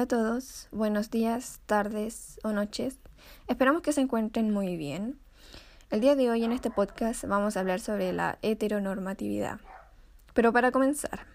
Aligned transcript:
Hola 0.00 0.04
a 0.04 0.08
todos, 0.08 0.68
buenos 0.72 1.10
días, 1.10 1.60
tardes 1.66 2.40
o 2.42 2.52
noches. 2.52 2.98
Esperamos 3.48 3.82
que 3.82 3.92
se 3.92 4.00
encuentren 4.00 4.50
muy 4.50 4.78
bien. 4.78 5.18
El 5.90 6.00
día 6.00 6.16
de 6.16 6.30
hoy 6.30 6.42
en 6.42 6.52
este 6.52 6.70
podcast 6.70 7.24
vamos 7.24 7.54
a 7.54 7.60
hablar 7.60 7.80
sobre 7.80 8.10
la 8.14 8.38
heteronormatividad. 8.40 9.60
Pero 10.32 10.54
para 10.54 10.72
comenzar, 10.72 11.26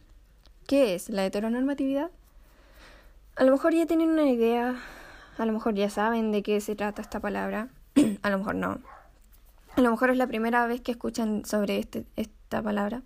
¿qué 0.66 0.96
es 0.96 1.09
la 1.09 1.23
heteronormatividad? 1.28 2.09
A 3.36 3.44
lo 3.44 3.52
mejor 3.52 3.76
ya 3.76 3.86
tienen 3.86 4.09
una 4.09 4.28
idea, 4.32 4.82
a 5.38 5.45
lo 5.45 5.54
mejor 5.54 5.76
ya 5.76 5.91
saben 5.91 6.32
de 6.32 6.41
qué 6.41 6.59
se 6.59 6.76
trata 6.76 7.04
esta 7.04 7.20
palabra, 7.20 7.70
a 8.23 8.30
lo 8.32 8.40
mejor 8.40 8.55
no. 8.55 8.80
A 9.76 9.82
lo 9.82 9.91
mejor 9.91 10.09
es 10.09 10.18
la 10.18 10.26
primera 10.26 10.66
vez 10.66 10.82
que 10.82 10.94
escuchan 10.94 11.45
sobre 11.45 11.77
este, 11.77 12.08
esta 12.16 12.63
palabra. 12.63 13.04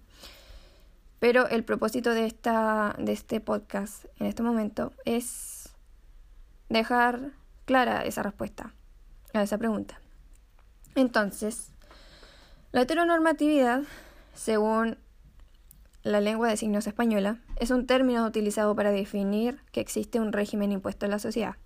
Pero 1.20 1.48
el 1.50 1.64
propósito 1.64 2.12
de, 2.12 2.26
esta, 2.26 2.96
de 2.98 3.12
este 3.12 3.42
podcast 3.42 4.06
en 4.20 4.28
este 4.28 4.42
momento 4.42 4.94
es 5.06 5.70
dejar 6.70 7.32
clara 7.66 8.04
esa 8.06 8.24
respuesta 8.24 8.74
a 9.34 9.44
esa 9.44 9.58
pregunta. 9.58 10.00
Entonces, 10.96 11.72
la 12.72 12.82
heteronormatividad, 12.82 13.84
según 14.34 14.98
la 16.04 16.22
lengua 16.22 16.48
de 16.48 16.58
signos 16.58 16.88
española, 16.88 17.40
es 17.58 17.72
un 17.72 17.86
término 17.86 18.26
utilizado 18.26 18.76
para 18.76 18.92
definir 18.92 19.60
que 19.72 19.82
existe 19.82 20.20
un 20.20 20.32
régimen 20.32 20.72
impuesto 20.72 21.06
en 21.06 21.12
la 21.12 21.20
sociedad, 21.20 21.58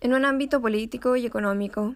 en 0.00 0.14
un 0.14 0.24
ámbito 0.24 0.60
político 0.62 1.16
y 1.16 1.26
económico 1.26 1.94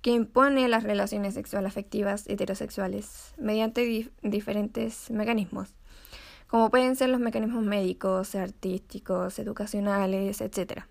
que 0.00 0.12
impone 0.12 0.68
las 0.68 0.84
relaciones 0.84 1.34
sexual 1.34 1.66
afectivas 1.66 2.26
heterosexuales 2.28 3.34
mediante 3.36 4.10
diferentes 4.22 5.10
mecanismos 5.10 5.74
como 6.48 6.70
pueden 6.70 6.96
ser 6.96 7.10
los 7.10 7.20
mecanismos 7.20 7.62
médicos, 7.62 8.34
artísticos, 8.34 9.38
educacionales, 9.38 10.40
etc. 10.40 10.82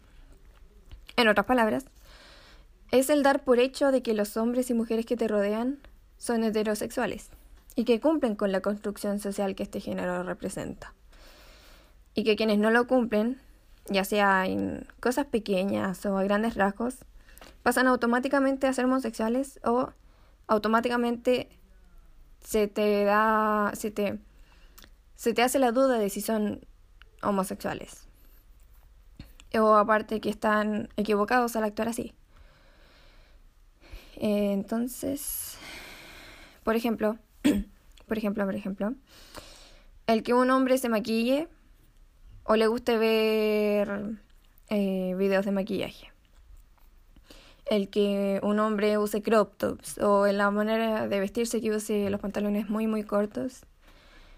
En 1.16 1.28
otras 1.28 1.46
palabras, 1.46 1.86
es 2.92 3.10
el 3.10 3.24
dar 3.24 3.44
por 3.44 3.60
hecho 3.60 3.92
de 3.92 4.02
que 4.02 4.14
los 4.14 4.38
hombres 4.38 4.70
y 4.70 4.74
mujeres 4.74 5.06
que 5.06 5.18
te 5.18 5.28
rodean 5.28 5.80
son 6.18 6.44
heterosexuales 6.44 7.32
y 7.76 7.84
que 7.84 8.00
cumplen 8.00 8.36
con 8.36 8.52
la 8.52 8.62
construcción 8.62 9.20
social 9.20 9.56
que 9.56 9.64
este 9.64 9.82
género 9.82 10.24
representa. 10.24 10.94
Y 12.14 12.24
que 12.24 12.36
quienes 12.36 12.60
no 12.60 12.72
lo 12.72 12.88
cumplen, 12.88 13.40
ya 13.90 14.04
sea 14.04 14.46
en 14.46 14.88
cosas 15.00 15.26
pequeñas 15.26 16.06
o 16.06 16.18
a 16.18 16.24
grandes 16.24 16.56
rasgos, 16.56 17.00
pasan 17.64 17.88
automáticamente 17.88 18.68
a 18.68 18.74
ser 18.74 18.86
homosexuales 18.86 19.60
o 19.64 19.90
automáticamente 20.48 21.50
se 22.40 22.68
te 22.68 23.04
da, 23.04 23.72
se 23.76 23.92
te 23.92 24.20
se 25.18 25.34
te 25.34 25.42
hace 25.42 25.60
la 25.60 25.72
duda 25.72 25.98
de 25.98 26.10
si 26.10 26.22
son 26.22 26.62
homosexuales. 27.22 28.08
O 29.60 29.76
aparte 29.76 30.22
que 30.22 30.30
están 30.30 30.90
equivocados 30.96 31.56
al 31.56 31.64
actuar 31.64 31.90
así. 31.90 32.14
Eh, 34.18 34.52
entonces, 34.54 35.58
por 36.64 36.76
ejemplo, 36.76 37.18
por 38.08 38.18
ejemplo, 38.18 38.46
por 38.46 38.56
ejemplo, 38.56 38.94
el 40.06 40.22
que 40.22 40.34
un 40.34 40.52
hombre 40.52 40.78
se 40.78 40.88
maquille 40.88 41.50
o 42.44 42.56
le 42.56 42.68
guste 42.68 42.98
ver 42.98 44.18
eh, 44.70 45.16
videos 45.18 45.46
de 45.46 45.52
maquillaje. 45.52 46.14
El 47.66 47.90
que 47.90 48.40
un 48.44 48.60
hombre 48.60 48.98
use 49.00 49.24
crop 49.24 49.58
tops 49.58 49.98
o 49.98 50.28
en 50.28 50.38
la 50.38 50.52
manera 50.52 51.08
de 51.08 51.20
vestirse 51.20 51.60
que 51.60 51.72
use 51.72 52.10
los 52.12 52.22
pantalones 52.22 52.70
muy 52.70 52.88
muy 52.88 53.04
cortos 53.04 53.66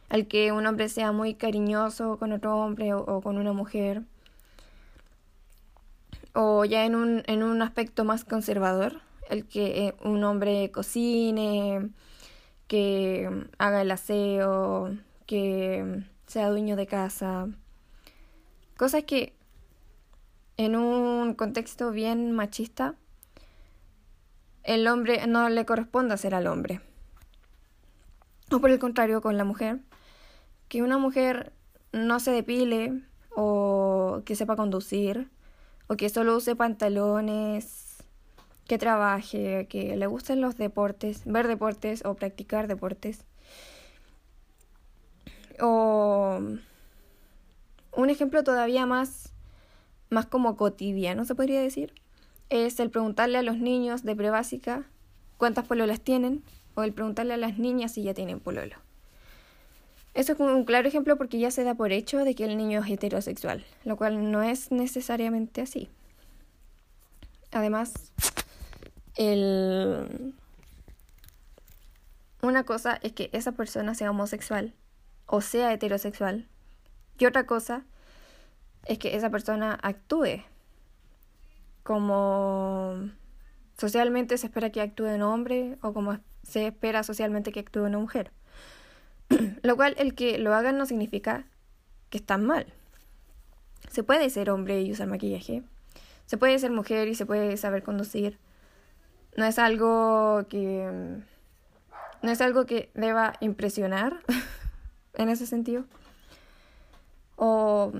al 0.10 0.28
que 0.28 0.52
un 0.52 0.66
hombre 0.66 0.90
sea 0.90 1.12
muy 1.12 1.36
cariñoso 1.36 2.18
con 2.18 2.32
otro 2.32 2.58
hombre 2.58 2.94
o, 2.94 3.22
con 3.22 3.38
una 3.38 3.54
mujer, 3.54 4.04
o 6.34 6.66
ya 6.66 6.86
en 6.86 6.96
un, 6.96 7.24
en 7.28 7.44
un 7.44 7.62
aspecto 7.62 8.04
más 8.06 8.26
conservador, 8.26 9.02
el 9.30 9.46
que 9.46 9.88
eh, 9.88 9.96
un 10.04 10.24
hombre 10.24 10.72
cocine, 10.72 11.90
que 12.68 13.30
haga 13.58 13.82
el 13.82 13.92
aseo, 13.92 14.98
que 15.26 16.04
sea 16.28 16.50
dueño 16.50 16.76
de 16.76 16.88
casa, 16.88 17.48
cosas 18.78 19.04
que 19.04 19.34
en 20.58 20.76
un 20.76 21.36
contexto 21.36 21.92
bien 21.92 22.32
machista, 22.32 22.96
el 24.64 24.88
hombre 24.88 25.26
no 25.26 25.50
le 25.50 25.66
corresponde 25.66 26.14
hacer 26.14 26.36
al 26.36 26.48
hombre. 26.48 26.82
O 28.52 28.60
por 28.60 28.70
el 28.70 28.78
contrario, 28.78 29.22
con 29.22 29.38
la 29.38 29.46
mujer, 29.46 29.80
que 30.70 30.82
una 30.84 30.98
mujer 30.98 31.52
no 31.92 32.20
se 32.20 32.32
depile 32.32 33.02
o 33.36 34.22
que 34.26 34.36
sepa 34.36 34.56
conducir 34.56 35.30
o 35.88 35.98
que 35.98 36.10
solo 36.10 36.38
use 36.38 36.56
pantalones, 36.56 37.98
que 38.68 38.78
trabaje, 38.78 39.68
que 39.68 39.98
le 39.98 40.06
gusten 40.06 40.40
los 40.40 40.56
deportes, 40.56 41.24
ver 41.26 41.48
deportes 41.48 42.06
o 42.06 42.14
practicar 42.14 42.68
deportes. 42.68 43.26
O 45.60 46.40
un 47.96 48.10
ejemplo 48.10 48.44
todavía 48.44 48.86
más, 48.86 49.34
más 50.12 50.28
como 50.28 50.56
cotidiano, 50.56 51.26
se 51.26 51.34
podría 51.34 51.60
decir, 51.60 51.94
es 52.50 52.80
el 52.80 52.92
preguntarle 52.92 53.40
a 53.40 53.44
los 53.44 53.58
niños 53.58 54.04
de 54.04 54.16
prebásica 54.16 54.84
cuántas 55.38 55.66
pololas 55.66 56.02
tienen 56.02 56.44
o 56.76 56.84
el 56.84 56.94
preguntarle 56.94 57.34
a 57.34 57.38
las 57.38 57.58
niñas 57.58 57.94
si 57.94 58.04
ya 58.04 58.14
tienen 58.14 58.40
pololo. 58.40 58.76
Eso 60.20 60.34
es 60.34 60.40
un 60.42 60.66
claro 60.66 60.86
ejemplo 60.86 61.18
porque 61.18 61.40
ya 61.40 61.50
se 61.50 61.64
da 61.64 61.76
por 61.76 61.94
hecho 61.94 62.26
de 62.26 62.36
que 62.36 62.44
el 62.44 62.58
niño 62.58 62.84
es 62.84 62.92
heterosexual, 62.92 63.64
lo 63.86 63.96
cual 63.96 64.32
no 64.32 64.44
es 64.44 64.70
necesariamente 64.70 65.62
así. 65.62 65.90
Además, 67.54 67.94
el... 69.16 70.34
una 72.42 72.66
cosa 72.66 73.00
es 73.02 73.14
que 73.14 73.30
esa 73.32 73.54
persona 73.54 73.96
sea 73.96 74.12
homosexual 74.12 74.74
o 75.26 75.40
sea 75.40 75.72
heterosexual 75.72 76.50
y 77.18 77.26
otra 77.26 77.46
cosa 77.46 77.86
es 78.88 79.00
que 79.00 79.16
esa 79.16 79.30
persona 79.30 79.80
actúe 79.82 80.44
como 81.84 83.10
socialmente 83.78 84.38
se 84.38 84.48
espera 84.48 84.70
que 84.70 84.82
actúe 84.82 85.06
un 85.16 85.22
hombre 85.22 85.78
o 85.82 85.94
como 85.94 86.20
se 86.44 86.68
espera 86.68 87.04
socialmente 87.04 87.54
que 87.54 87.62
actúe 87.62 87.84
una 87.84 88.00
mujer. 88.00 88.34
Lo 89.64 89.76
cual 89.76 89.96
el 89.98 90.16
que 90.16 90.38
lo 90.38 90.54
hagan 90.54 90.78
no 90.78 90.86
significa 90.86 91.46
que 92.10 92.18
están 92.18 92.46
mal. 92.46 92.66
Se 93.90 94.04
puede 94.04 94.30
ser 94.30 94.50
hombre 94.50 94.82
y 94.82 94.92
usar 94.92 95.08
maquillaje. 95.08 95.64
Se 96.26 96.38
puede 96.38 96.60
ser 96.60 96.72
mujer 96.72 97.08
y 97.08 97.16
se 97.16 97.26
puede 97.26 97.58
saber 97.58 97.84
conducir. 97.84 98.38
No 99.36 99.46
es 99.46 99.58
algo 99.58 100.46
que 100.50 101.22
no 102.22 102.32
es 102.32 102.42
algo 102.42 102.66
que 102.66 102.92
deba 102.94 103.34
impresionar 103.40 104.20
en 105.16 105.30
ese 105.30 105.48
sentido. 105.48 105.86
O 107.36 107.94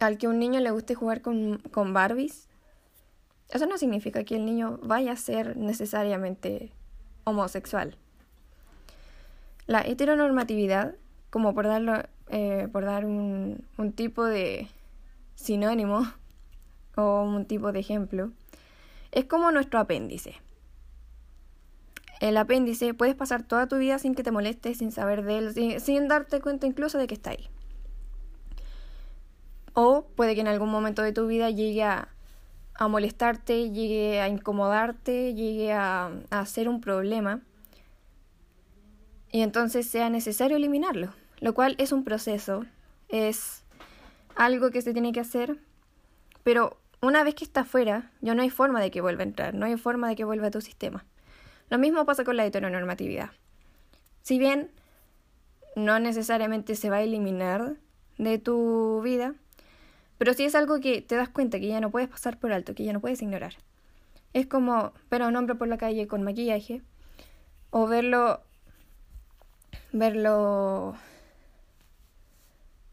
al 0.00 0.18
que 0.18 0.28
un 0.28 0.38
niño 0.38 0.60
le 0.60 0.70
guste 0.70 0.94
jugar 0.94 1.22
con, 1.22 1.58
con 1.70 1.92
Barbies. 1.92 2.48
Eso 3.50 3.66
no 3.66 3.78
significa 3.78 4.24
que 4.24 4.36
el 4.36 4.44
niño 4.44 4.78
vaya 4.82 5.12
a 5.12 5.16
ser 5.16 5.56
necesariamente 5.56 6.72
homosexual. 7.24 7.96
La 9.66 9.82
heteronormatividad, 9.82 10.94
como 11.30 11.54
por, 11.54 11.66
darlo, 11.66 12.02
eh, 12.28 12.68
por 12.72 12.84
dar 12.84 13.04
un, 13.04 13.64
un 13.76 13.92
tipo 13.92 14.24
de 14.24 14.68
sinónimo 15.34 16.06
o 16.96 17.22
un 17.22 17.46
tipo 17.46 17.72
de 17.72 17.80
ejemplo, 17.80 18.30
es 19.12 19.24
como 19.24 19.50
nuestro 19.50 19.78
apéndice. 19.78 20.40
El 22.20 22.36
apéndice 22.38 22.94
puedes 22.94 23.14
pasar 23.14 23.42
toda 23.42 23.66
tu 23.66 23.76
vida 23.76 23.98
sin 23.98 24.14
que 24.14 24.22
te 24.22 24.30
moleste, 24.30 24.74
sin 24.74 24.90
saber 24.90 25.22
de 25.22 25.38
él, 25.38 25.80
sin, 25.80 26.08
darte 26.08 26.40
cuenta 26.40 26.66
incluso 26.66 26.98
de 26.98 27.06
que 27.06 27.14
está 27.14 27.30
ahí. 27.30 27.48
O 29.74 30.06
puede 30.16 30.34
que 30.34 30.40
en 30.40 30.48
algún 30.48 30.70
momento 30.70 31.02
de 31.02 31.12
tu 31.12 31.26
vida 31.26 31.50
llegue 31.50 31.82
a, 31.82 32.08
molestarte, 32.78 33.70
llegue 33.70 34.20
a 34.20 34.28
incomodarte, 34.28 35.34
llegue 35.34 35.72
a, 35.72 36.10
a 36.30 36.46
ser 36.46 36.68
un 36.68 36.80
problema 36.80 37.42
y 39.36 39.42
entonces 39.42 39.86
sea 39.86 40.08
necesario 40.08 40.56
eliminarlo, 40.56 41.12
lo 41.40 41.52
cual 41.52 41.74
es 41.76 41.92
un 41.92 42.04
proceso, 42.04 42.64
es 43.10 43.64
algo 44.34 44.70
que 44.70 44.80
se 44.80 44.94
tiene 44.94 45.12
que 45.12 45.20
hacer, 45.20 45.58
pero 46.42 46.78
una 47.02 47.22
vez 47.22 47.34
que 47.34 47.44
está 47.44 47.66
fuera, 47.66 48.10
ya 48.22 48.34
no 48.34 48.40
hay 48.40 48.48
forma 48.48 48.80
de 48.80 48.90
que 48.90 49.02
vuelva 49.02 49.24
a 49.24 49.26
entrar, 49.26 49.52
no 49.52 49.66
hay 49.66 49.76
forma 49.76 50.08
de 50.08 50.16
que 50.16 50.24
vuelva 50.24 50.46
a 50.46 50.50
tu 50.50 50.62
sistema. 50.62 51.04
Lo 51.68 51.76
mismo 51.76 52.06
pasa 52.06 52.24
con 52.24 52.38
la 52.38 52.46
heteronormatividad. 52.46 53.28
Si 54.22 54.38
bien 54.38 54.70
no 55.74 55.98
necesariamente 55.98 56.74
se 56.74 56.88
va 56.88 56.96
a 56.96 57.02
eliminar 57.02 57.74
de 58.16 58.38
tu 58.38 59.02
vida, 59.02 59.34
pero 60.16 60.32
sí 60.32 60.46
es 60.46 60.54
algo 60.54 60.80
que 60.80 61.02
te 61.02 61.14
das 61.14 61.28
cuenta 61.28 61.60
que 61.60 61.68
ya 61.68 61.82
no 61.82 61.90
puedes 61.90 62.08
pasar 62.08 62.38
por 62.38 62.54
alto, 62.54 62.74
que 62.74 62.84
ya 62.84 62.94
no 62.94 63.02
puedes 63.02 63.20
ignorar. 63.20 63.56
Es 64.32 64.46
como 64.46 64.94
ver 65.10 65.20
a 65.20 65.28
un 65.28 65.36
hombre 65.36 65.56
por 65.56 65.68
la 65.68 65.76
calle 65.76 66.06
con 66.06 66.22
maquillaje 66.22 66.80
o 67.68 67.86
verlo 67.86 68.45
verlo 69.98 70.94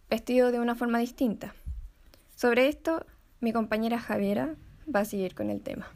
vestido 0.10 0.52
de 0.52 0.60
una 0.60 0.76
forma 0.76 1.00
distinta. 1.00 1.54
Sobre 2.36 2.68
esto, 2.68 3.06
mi 3.40 3.52
compañera 3.52 4.00
Javiera 4.00 4.56
va 4.94 5.02
a 5.02 5.06
seguir 5.06 5.36
con 5.36 5.50
el 5.50 5.62
tema. 5.62 5.88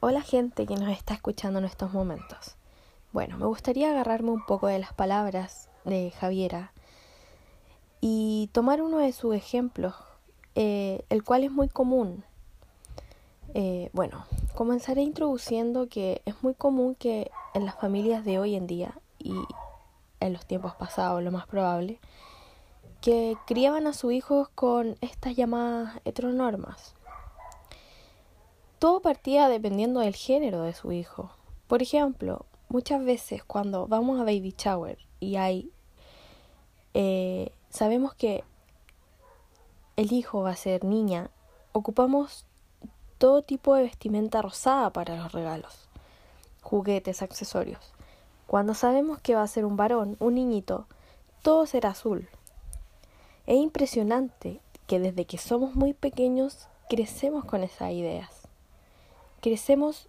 Hola 0.00 0.22
gente 0.22 0.66
que 0.66 0.76
nos 0.76 0.88
está 0.88 1.14
escuchando 1.14 1.58
en 1.58 1.66
estos 1.66 1.92
momentos. 1.92 2.56
Bueno, 3.12 3.36
me 3.36 3.46
gustaría 3.46 3.90
agarrarme 3.90 4.30
un 4.30 4.44
poco 4.46 4.68
de 4.68 4.78
las 4.78 4.94
palabras 4.94 5.68
de 5.84 6.12
Javiera 6.12 6.72
y 8.00 8.48
tomar 8.52 8.80
uno 8.80 8.98
de 8.98 9.12
sus 9.12 9.34
ejemplos, 9.34 9.94
eh, 10.54 11.04
el 11.10 11.22
cual 11.22 11.44
es 11.44 11.50
muy 11.50 11.68
común. 11.68 12.24
Eh, 13.52 13.90
bueno, 13.92 14.24
comenzaré 14.60 15.00
introduciendo 15.00 15.88
que 15.88 16.20
es 16.26 16.42
muy 16.42 16.52
común 16.52 16.94
que 16.94 17.30
en 17.54 17.64
las 17.64 17.76
familias 17.76 18.26
de 18.26 18.38
hoy 18.38 18.56
en 18.56 18.66
día 18.66 18.92
y 19.18 19.32
en 20.20 20.34
los 20.34 20.44
tiempos 20.44 20.74
pasados, 20.74 21.22
lo 21.22 21.30
más 21.32 21.46
probable, 21.46 21.98
que 23.00 23.38
criaban 23.46 23.86
a 23.86 23.94
sus 23.94 24.12
hijos 24.12 24.50
con 24.50 24.98
estas 25.00 25.34
llamadas 25.34 25.98
heteronormas. 26.04 26.94
Todo 28.78 29.00
partía 29.00 29.48
dependiendo 29.48 30.00
del 30.00 30.14
género 30.14 30.60
de 30.60 30.74
su 30.74 30.92
hijo. 30.92 31.30
Por 31.66 31.80
ejemplo, 31.80 32.44
muchas 32.68 33.02
veces 33.02 33.42
cuando 33.42 33.86
vamos 33.86 34.20
a 34.20 34.24
baby 34.24 34.54
shower 34.58 34.98
y 35.20 35.36
hay 35.36 35.72
eh, 36.92 37.50
sabemos 37.70 38.12
que 38.12 38.44
el 39.96 40.12
hijo 40.12 40.42
va 40.42 40.50
a 40.50 40.56
ser 40.56 40.84
niña, 40.84 41.30
ocupamos 41.72 42.44
todo 43.20 43.42
tipo 43.42 43.74
de 43.74 43.82
vestimenta 43.82 44.40
rosada 44.40 44.88
para 44.94 45.14
los 45.14 45.30
regalos, 45.32 45.90
juguetes, 46.62 47.20
accesorios. 47.20 47.92
Cuando 48.46 48.72
sabemos 48.72 49.20
que 49.20 49.34
va 49.34 49.42
a 49.42 49.46
ser 49.46 49.66
un 49.66 49.76
varón, 49.76 50.16
un 50.20 50.36
niñito, 50.36 50.86
todo 51.42 51.66
será 51.66 51.90
azul. 51.90 52.30
Es 53.46 53.58
impresionante 53.58 54.62
que 54.86 55.00
desde 55.00 55.26
que 55.26 55.36
somos 55.36 55.74
muy 55.74 55.92
pequeños 55.92 56.66
crecemos 56.88 57.44
con 57.44 57.62
esas 57.62 57.92
ideas. 57.92 58.48
Crecemos 59.42 60.08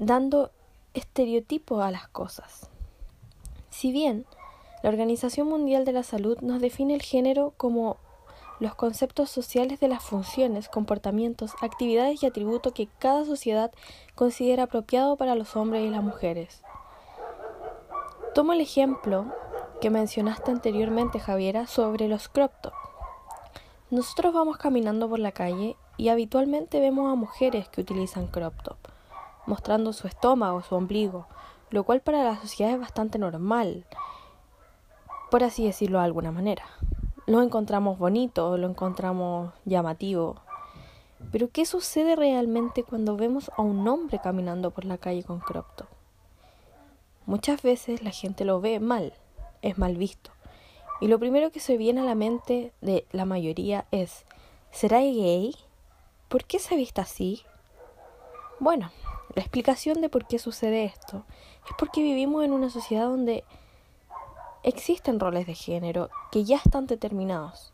dando 0.00 0.50
estereotipos 0.92 1.84
a 1.84 1.92
las 1.92 2.08
cosas. 2.08 2.68
Si 3.70 3.92
bien 3.92 4.26
la 4.82 4.88
Organización 4.88 5.46
Mundial 5.46 5.84
de 5.84 5.92
la 5.92 6.02
Salud 6.02 6.36
nos 6.40 6.60
define 6.60 6.94
el 6.94 7.02
género 7.02 7.54
como 7.56 7.96
los 8.60 8.74
conceptos 8.74 9.30
sociales 9.30 9.80
de 9.80 9.88
las 9.88 10.02
funciones, 10.02 10.68
comportamientos, 10.68 11.52
actividades 11.60 12.22
y 12.22 12.26
atributos 12.26 12.72
que 12.72 12.88
cada 12.98 13.24
sociedad 13.24 13.72
considera 14.14 14.64
apropiado 14.64 15.16
para 15.16 15.34
los 15.34 15.56
hombres 15.56 15.84
y 15.84 15.90
las 15.90 16.02
mujeres. 16.02 16.62
Tomo 18.34 18.52
el 18.52 18.60
ejemplo 18.60 19.26
que 19.80 19.90
mencionaste 19.90 20.50
anteriormente, 20.50 21.20
Javiera, 21.20 21.66
sobre 21.66 22.08
los 22.08 22.28
crop 22.28 22.52
top. 22.62 22.74
Nosotros 23.90 24.34
vamos 24.34 24.56
caminando 24.56 25.08
por 25.08 25.18
la 25.18 25.32
calle 25.32 25.76
y 25.96 26.08
habitualmente 26.08 26.80
vemos 26.80 27.12
a 27.12 27.14
mujeres 27.14 27.68
que 27.68 27.80
utilizan 27.80 28.26
crop 28.26 28.54
top, 28.62 28.78
mostrando 29.46 29.92
su 29.92 30.08
estómago, 30.08 30.62
su 30.62 30.74
ombligo, 30.74 31.26
lo 31.70 31.84
cual 31.84 32.00
para 32.00 32.24
la 32.24 32.40
sociedad 32.40 32.72
es 32.72 32.80
bastante 32.80 33.18
normal 33.18 33.86
por 35.30 35.42
así 35.44 35.64
decirlo 35.64 35.98
de 35.98 36.04
alguna 36.04 36.32
manera. 36.32 36.64
Lo 37.26 37.42
encontramos 37.42 37.98
bonito, 37.98 38.56
lo 38.56 38.68
encontramos 38.68 39.52
llamativo. 39.64 40.36
Pero 41.32 41.50
¿qué 41.50 41.66
sucede 41.66 42.14
realmente 42.14 42.84
cuando 42.84 43.16
vemos 43.16 43.50
a 43.56 43.62
un 43.62 43.88
hombre 43.88 44.20
caminando 44.22 44.70
por 44.70 44.84
la 44.84 44.96
calle 44.96 45.24
con 45.24 45.40
crop 45.40 45.66
top? 45.74 45.88
Muchas 47.24 47.62
veces 47.62 48.04
la 48.04 48.12
gente 48.12 48.44
lo 48.44 48.60
ve 48.60 48.78
mal, 48.78 49.12
es 49.60 49.76
mal 49.76 49.96
visto. 49.96 50.30
Y 51.00 51.08
lo 51.08 51.18
primero 51.18 51.50
que 51.50 51.58
se 51.58 51.76
viene 51.76 52.00
a 52.00 52.04
la 52.04 52.14
mente 52.14 52.72
de 52.80 53.04
la 53.10 53.24
mayoría 53.24 53.86
es, 53.90 54.24
¿será 54.70 55.00
gay? 55.00 55.56
¿Por 56.28 56.44
qué 56.44 56.60
se 56.60 56.76
viste 56.76 57.00
así? 57.00 57.42
Bueno, 58.60 58.92
la 59.34 59.42
explicación 59.42 60.00
de 60.00 60.08
por 60.08 60.28
qué 60.28 60.38
sucede 60.38 60.84
esto 60.84 61.24
es 61.68 61.72
porque 61.76 62.02
vivimos 62.02 62.44
en 62.44 62.52
una 62.52 62.70
sociedad 62.70 63.06
donde 63.06 63.42
Existen 64.66 65.20
roles 65.20 65.46
de 65.46 65.54
género 65.54 66.10
que 66.32 66.42
ya 66.42 66.56
están 66.56 66.88
determinados. 66.88 67.72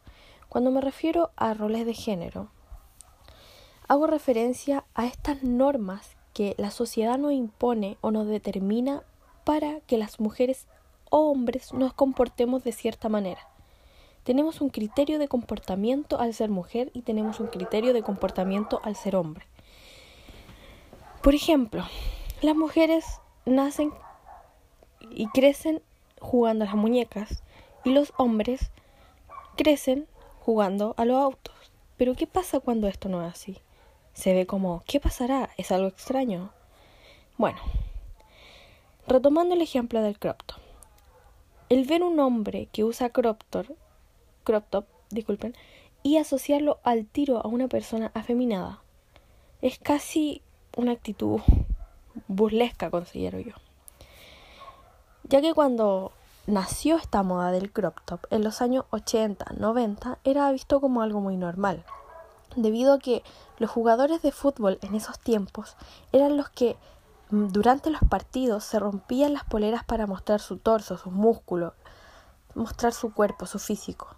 Cuando 0.51 0.71
me 0.71 0.83
refiero 0.83 1.31
a 1.37 1.55
roles 1.55 1.87
de 1.87 1.95
género, 1.95 2.51
hago 3.89 4.07
referencia 4.07 4.85
a 4.93 5.07
estas 5.07 5.43
normas 5.43 6.19
que 6.35 6.55
la 6.59 6.71
sociedad 6.71 7.17
nos 7.17 7.33
impone 7.33 7.97
o 8.03 8.11
nos 8.11 8.27
determina 8.27 9.05
para 9.45 9.81
que 9.87 9.97
las 9.97 10.21
mujeres 10.21 10.67
o 11.09 11.31
hombres 11.31 11.73
nos 11.73 11.95
comportemos 11.95 12.63
de 12.63 12.73
cierta 12.73 13.09
manera. 13.09 13.41
Tenemos 14.23 14.61
un 14.61 14.69
criterio 14.69 15.19
de 15.19 15.29
comportamiento 15.29 16.21
al 16.21 16.35
ser 16.35 16.51
mujer 16.51 16.91
y 16.93 17.01
tenemos 17.01 17.41
un 17.41 17.47
criterio 17.47 17.95
de 17.95 18.03
comportamiento 18.03 18.83
al 18.85 18.97
ser 18.97 19.17
hombre. 19.17 19.47
Por 21.23 21.35
ejemplo, 21.35 21.87
las 22.43 22.55
mujeres 22.55 23.07
nacen 23.47 23.95
y 25.11 25.27
crecen 25.29 25.81
jugando 26.23 26.65
a 26.65 26.69
las 26.69 26.77
muñecas 26.77 27.43
y 27.85 27.91
los 27.91 28.13
hombres 28.17 28.71
crecen 29.57 30.07
jugando 30.41 30.95
a 30.97 31.05
los 31.05 31.21
autos. 31.21 31.55
Pero 31.97 32.15
¿qué 32.15 32.27
pasa 32.27 32.61
cuando 32.61 32.89
esto 32.89 33.09
no 33.09 33.27
es 33.27 33.33
así? 33.33 33.59
Se 34.15 34.33
ve 34.33 34.47
como, 34.47 34.83
¿qué 34.87 35.01
pasará? 35.01 35.51
¿Es 35.57 35.73
algo 35.73 35.89
extraño? 35.89 36.53
Bueno, 37.37 37.59
retomando 39.07 39.55
el 39.55 39.63
ejemplo 39.63 40.01
del 40.01 40.19
crop 40.19 40.43
top. 40.45 40.61
El 41.69 41.85
ver 41.85 42.03
un 42.03 42.19
hombre 42.21 42.69
que 42.73 42.85
usa 42.85 43.11
crop 43.11 43.43
top, 43.51 43.67
crop 44.45 44.65
top, 44.71 44.87
disculpen, 45.11 45.55
y 46.03 46.19
asociarlo 46.19 46.79
al 46.83 47.07
tiro 47.07 47.39
a 47.39 47.49
una 47.49 47.69
persona 47.69 48.11
afeminada 48.15 48.83
es 49.61 49.79
casi 49.79 50.43
una 50.77 50.93
actitud 50.93 51.41
burlesca, 52.27 52.91
considero 52.91 53.39
yo 53.39 53.55
ya 55.33 55.41
que 55.41 55.55
cuando 55.55 56.13
nació 56.47 56.99
esta 56.99 57.23
moda 57.23 57.53
del 57.53 57.73
crop 57.73 57.99
top 58.05 58.27
en 58.29 58.45
los 58.45 58.61
años 58.61 58.85
80, 58.91 59.55
90 59.57 60.19
era 60.25 60.53
visto 60.53 60.79
como 60.79 61.01
algo 61.01 61.23
muy 61.23 61.39
normal, 61.39 61.85
debido 62.55 62.93
a 62.93 62.99
que 62.99 63.23
los 63.57 63.71
jugadores 63.71 64.21
de 64.21 64.31
fútbol 64.31 64.79
en 64.83 64.95
esos 64.95 65.19
tiempos 65.19 65.75
eran 66.13 66.37
los 66.37 66.51
que 66.51 66.77
mm, 67.31 67.47
durante 67.47 67.89
los 67.89 68.03
partidos 68.11 68.63
se 68.65 68.79
rompían 68.79 69.33
las 69.33 69.45
poleras 69.45 69.85
para 69.85 70.07
mostrar 70.07 70.39
su 70.39 70.59
torso, 70.59 70.99
sus 70.99 71.15
músculos, 71.15 71.73
mostrar 72.55 72.93
su 72.93 73.15
cuerpo, 73.15 73.47
su 73.47 73.59
físico. 73.59 74.09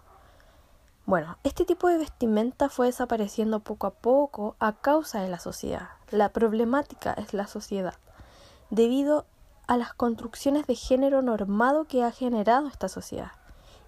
Bueno, 1.05 1.37
este 1.45 1.63
tipo 1.63 1.87
de 1.87 1.97
vestimenta 1.97 2.67
fue 2.67 2.87
desapareciendo 2.87 3.61
poco 3.61 3.87
a 3.87 3.91
poco 3.91 4.57
a 4.59 4.73
causa 4.73 5.21
de 5.21 5.29
la 5.29 5.39
sociedad. 5.39 5.91
La 6.11 6.33
problemática 6.33 7.13
es 7.13 7.33
la 7.33 7.47
sociedad, 7.47 7.95
debido 8.69 9.25
a 9.67 9.77
las 9.77 9.93
construcciones 9.93 10.67
de 10.67 10.75
género 10.75 11.21
normado 11.21 11.85
que 11.85 12.03
ha 12.03 12.11
generado 12.11 12.67
esta 12.67 12.89
sociedad 12.89 13.31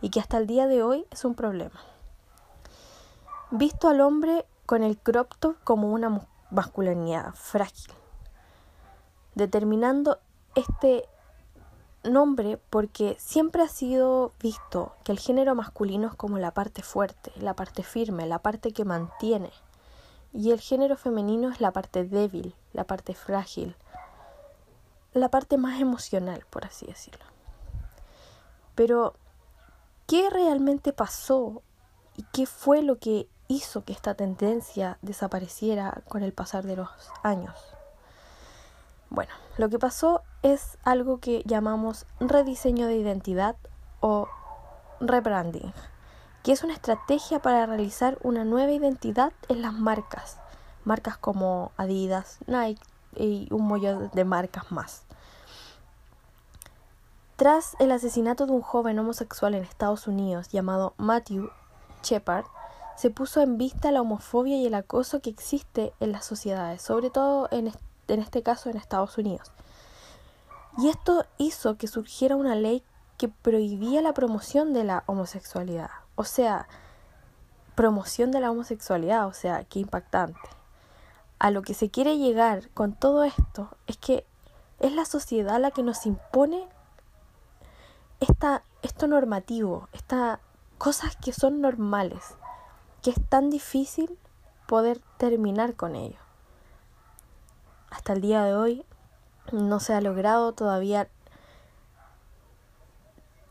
y 0.02 0.10
que 0.10 0.20
hasta 0.20 0.38
el 0.38 0.48
día 0.48 0.68
de 0.68 0.84
hoy 0.84 1.06
es 1.12 1.26
un 1.26 1.36
problema. 1.36 1.80
Visto 3.52 3.88
al 3.88 4.02
hombre 4.02 4.46
con 4.66 4.84
el 4.84 4.98
crop 4.98 5.34
top 5.40 5.56
como 5.64 5.92
una 5.92 6.22
masculinidad 6.52 7.34
frágil, 7.34 7.94
determinando 9.36 10.20
este 10.56 11.08
nombre 12.04 12.60
porque 12.70 13.16
siempre 13.20 13.64
ha 13.64 13.68
sido 13.68 14.32
visto 14.40 14.94
que 15.04 15.12
el 15.12 15.20
género 15.20 15.56
masculino 15.56 16.08
es 16.08 16.16
como 16.16 16.38
la 16.38 16.52
parte 16.54 16.82
fuerte, 16.82 17.32
la 17.40 17.56
parte 17.56 17.84
firme, 17.84 18.26
la 18.26 18.40
parte 18.40 18.72
que 18.72 18.86
mantiene, 18.86 19.52
y 20.34 20.52
el 20.52 20.60
género 20.60 20.98
femenino 20.98 21.50
es 21.50 21.62
la 21.62 21.72
parte 21.72 22.06
débil, 22.06 22.56
la 22.74 22.84
parte 22.84 23.14
frágil, 23.14 23.76
la 25.18 25.30
parte 25.30 25.58
más 25.58 25.80
emocional, 25.82 26.46
por 26.50 26.66
así 26.66 26.86
decirlo. 26.86 27.26
Pero, 28.76 29.16
¿qué 30.06 30.30
realmente 30.30 30.94
pasó 30.94 31.64
y 32.16 32.24
qué 32.32 32.46
fue 32.46 32.82
lo 32.82 32.98
que 33.00 33.28
hizo 33.48 33.84
que 33.84 33.94
esta 33.94 34.14
tendencia 34.14 34.98
desapareciera 35.02 36.04
con 36.08 36.24
el 36.24 36.34
pasar 36.34 36.66
de 36.66 36.76
los 36.76 36.90
años? 37.24 37.56
Bueno, 39.10 39.34
lo 39.58 39.70
que 39.70 39.80
pasó 39.80 40.22
es 40.44 40.78
algo 40.84 41.20
que 41.20 41.42
llamamos 41.46 42.06
rediseño 42.20 42.88
de 42.88 42.98
identidad 42.98 43.56
o 44.00 44.28
rebranding, 45.00 45.74
que 46.44 46.52
es 46.52 46.64
una 46.64 46.74
estrategia 46.74 47.42
para 47.42 47.66
realizar 47.66 48.18
una 48.22 48.44
nueva 48.44 48.72
identidad 48.72 49.32
en 49.48 49.62
las 49.62 49.74
marcas, 49.74 50.40
marcas 50.84 51.18
como 51.18 51.72
Adidas, 51.78 52.40
Nike 52.48 52.82
y 53.18 53.48
un 53.52 53.68
montón 53.68 54.10
de 54.14 54.26
marcas 54.26 54.72
más. 54.72 55.04
Tras 57.38 57.76
el 57.80 57.92
asesinato 57.92 58.48
de 58.48 58.54
un 58.54 58.62
joven 58.62 58.98
homosexual 58.98 59.54
en 59.54 59.64
Estados 59.64 60.08
Unidos 60.08 60.50
llamado 60.50 60.96
Matthew 60.98 61.52
Shepard, 62.02 62.46
se 62.96 63.12
puso 63.12 63.42
en 63.42 63.60
vista 63.60 63.92
la 63.92 64.02
homofobia 64.02 64.58
y 64.58 64.66
el 64.66 64.74
acoso 64.74 65.22
que 65.22 65.30
existe 65.30 65.94
en 66.00 66.12
las 66.12 66.26
sociedades, 66.26 66.82
sobre 66.82 67.12
todo 67.12 67.48
en, 67.52 67.72
este 68.08 68.42
caso 68.42 68.72
en 68.72 68.78
Estados 68.78 69.20
Unidos. 69.20 69.52
Y 70.80 70.90
esto 70.90 71.26
hizo 71.38 71.78
que 71.78 71.86
surgiera 71.86 72.36
una 72.36 72.56
ley 72.56 72.82
que 73.18 73.28
prohibía 73.28 74.02
la 74.02 74.16
promoción 74.16 74.74
de 74.74 74.84
la 74.84 75.04
homosexualidad. 75.06 75.92
O 76.16 76.24
sea, 76.24 76.68
promoción 77.76 78.32
de 78.32 78.40
la 78.40 78.50
homosexualidad, 78.50 79.28
o 79.28 79.34
sea, 79.34 79.64
qué 79.64 79.78
impactante. 79.78 80.40
A 81.40 81.52
lo 81.52 81.62
que 81.62 81.74
se 81.74 81.90
quiere 81.90 82.18
llegar 82.18 82.70
con 82.72 82.94
todo 82.94 83.24
esto 83.24 83.70
es 83.86 83.98
que 83.98 84.26
es 84.80 84.92
la 84.92 85.06
sociedad 85.06 85.60
la 85.60 85.72
que 85.72 85.84
nos 85.84 86.06
impone 86.06 86.68
esta, 88.20 88.64
esto 88.82 89.08
normativo, 89.08 89.88
estas 89.94 90.40
cosas 90.78 91.16
que 91.18 91.34
son 91.34 91.62
normales, 91.62 92.36
que 93.04 93.12
es 93.12 93.30
tan 93.30 93.50
difícil 93.50 94.18
poder 94.68 95.00
terminar 95.18 95.76
con 95.76 95.96
ello. 95.96 96.20
Hasta 97.90 98.14
el 98.14 98.22
día 98.22 98.44
de 98.44 98.56
hoy 98.56 98.86
no 99.52 99.80
se 99.80 99.94
ha 99.94 100.02
logrado 100.02 100.54
todavía 100.54 101.08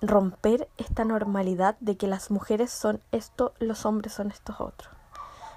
romper 0.03 0.69
esta 0.77 1.05
normalidad 1.05 1.77
de 1.81 1.97
que 1.97 2.07
las 2.07 2.31
mujeres 2.31 2.71
son 2.71 3.01
esto, 3.13 3.55
los 3.59 3.87
hombres 3.87 4.13
son 4.13 4.31
estos 4.31 4.61
otros. 4.61 4.96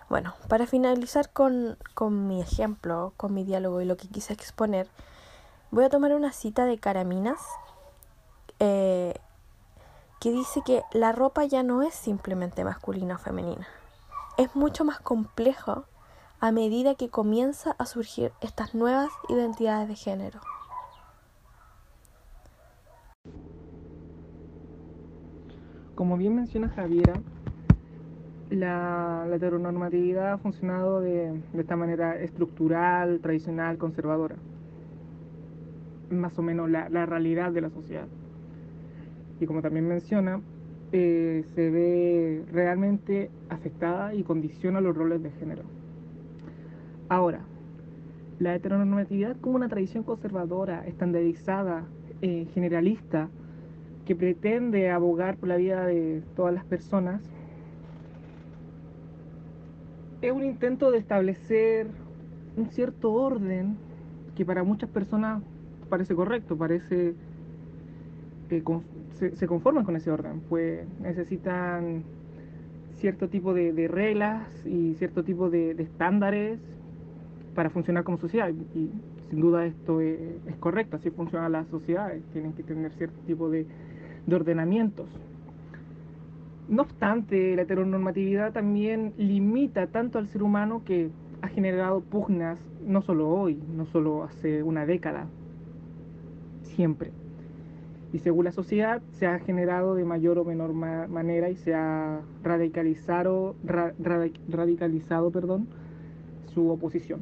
Bueno, 0.10 0.34
para 0.48 0.66
finalizar 0.66 1.32
con, 1.32 1.78
con 1.94 2.28
mi 2.28 2.42
ejemplo, 2.42 3.13
con 3.16 3.32
mi 3.32 3.44
diálogo 3.44 3.80
y 3.80 3.86
lo 3.86 3.96
que 3.96 4.08
quise 4.08 4.34
exponer, 4.34 4.88
voy 5.70 5.86
a 5.86 5.89
tomar 5.89 6.16
una 6.16 6.32
cita 6.32 6.66
de 6.66 6.80
Caraminas 6.80 7.39
eh, 8.60 9.13
que 10.20 10.32
dice 10.32 10.62
que 10.66 10.82
la 10.94 11.12
ropa 11.12 11.46
ya 11.46 11.62
no 11.62 11.84
es 11.84 11.94
simplemente 11.94 12.63
masculina 12.63 13.16
o 13.16 13.18
femenina. 13.20 13.68
Es 14.38 14.56
mucho 14.56 14.84
más 14.84 15.00
complejo 15.00 15.86
a 16.39 16.51
medida 16.51 16.96
que 16.96 17.10
comienza 17.10 17.75
a 17.78 17.86
surgir 17.86 18.32
estas 18.42 18.74
nuevas 18.74 19.12
identidades 19.28 19.89
de 19.89 19.96
género. 19.96 20.39
Como 25.94 26.18
bien 26.18 26.36
menciona 26.36 26.70
Javiera, 26.70 27.22
la, 28.50 29.27
heteronormatividad 29.32 30.34
ha 30.34 30.38
funcionado 30.38 31.01
de, 31.01 31.41
esta 31.58 31.75
manera 31.75 32.20
estructural, 32.20 33.20
tradicional, 33.20 33.77
conservadora. 33.77 34.36
Más 36.10 36.38
o 36.39 36.41
menos 36.41 36.70
la, 36.70 37.06
realidad 37.06 37.51
de 37.51 37.62
la 37.62 37.70
sociedad. 37.70 38.08
Y 39.39 39.46
como 39.46 39.62
también 39.62 39.88
menciona, 39.88 40.41
eh, 40.91 41.44
se 41.53 41.70
ve 41.70 42.44
realmente 42.51 43.29
afectada 43.50 44.13
y 44.13 44.24
condiciona 44.24 44.82
los 44.82 44.96
roles 44.96 45.22
de 45.22 45.32
género. 45.32 45.62
Ahora, 47.10 47.41
la 48.39 48.56
heteronormatividad 48.56 49.38
como 49.38 49.56
una 49.56 49.70
tradición 49.70 50.03
conservadora, 50.03 50.86
estandarizada, 50.88 51.84
eh, 52.22 52.48
generalista, 52.53 53.29
que 54.06 54.15
pretende 54.15 54.89
abogar 54.89 55.38
por 55.38 55.50
la 55.50 55.58
vida 55.58 55.86
de 55.86 56.24
todas 56.36 56.53
las 56.53 56.65
personas, 56.65 57.22
es 60.22 60.32
un 60.32 60.44
intento 60.44 60.92
de 60.92 60.98
establecer 60.98 61.88
un 62.58 62.70
cierto 62.72 63.12
orden 63.12 63.78
que 64.36 64.46
para 64.46 64.64
muchas 64.64 64.90
personas 64.90 65.42
parece 65.90 66.16
correcto, 66.16 66.58
parece 66.58 67.14
que 68.50 68.64
se, 69.36 69.48
conforman 69.48 69.84
con 69.84 69.96
ese 69.96 70.12
orden, 70.12 70.42
pues 70.50 70.88
necesitan 71.02 72.04
cierto 72.96 73.30
tipo 73.30 73.54
de, 73.54 73.88
reglas 73.88 74.48
y 74.66 74.96
cierto 74.96 75.24
tipo 75.24 75.50
de, 75.50 75.72
estándares 75.72 76.60
para 77.56 77.70
funcionar 77.70 78.04
como 78.04 78.18
sociedad. 78.18 78.50
Y, 78.50 78.90
sin 79.30 79.42
duda 79.42 79.66
esto 79.66 80.02
es, 80.02 80.20
correcto, 80.60 80.96
así 80.96 81.12
funcionan 81.12 81.52
las 81.52 81.68
sociedades, 81.68 82.24
tienen 82.34 82.54
que 82.54 82.64
tener 82.64 82.92
cierto 82.94 83.20
tipo 83.28 83.50
de 83.50 83.68
ordenamientos. 84.32 85.08
No 86.70 86.84
obstante, 86.84 87.56
la 87.56 87.64
heteronormatividad 87.64 88.54
también 88.54 89.14
limita 89.18 89.88
tanto 89.88 90.20
al 90.20 90.28
ser 90.28 90.44
humano 90.44 90.84
que 90.86 91.10
ha 91.42 91.48
generado 91.48 92.02
pugnas 92.02 92.60
no 92.86 93.02
solo 93.02 93.28
hoy, 93.28 93.60
no 93.76 93.88
solo 93.88 94.24
hace 94.24 94.62
una 94.62 94.86
década, 94.86 95.26
siempre. 96.62 97.12
Y 98.14 98.20
según 98.20 98.46
la 98.46 98.52
sociedad 98.52 99.02
se 99.14 99.26
ha 99.26 99.40
generado 99.40 99.96
de 99.96 100.06
mayor 100.06 100.38
o 100.38 100.46
menor 100.46 100.74
manera 100.74 101.50
y 101.50 101.56
se 101.56 101.74
ha 101.74 102.22
radicalizado, 102.44 103.56
radicalizado 103.66 105.32
perdón, 105.32 105.68
su 106.54 106.70
oposición. 106.70 107.22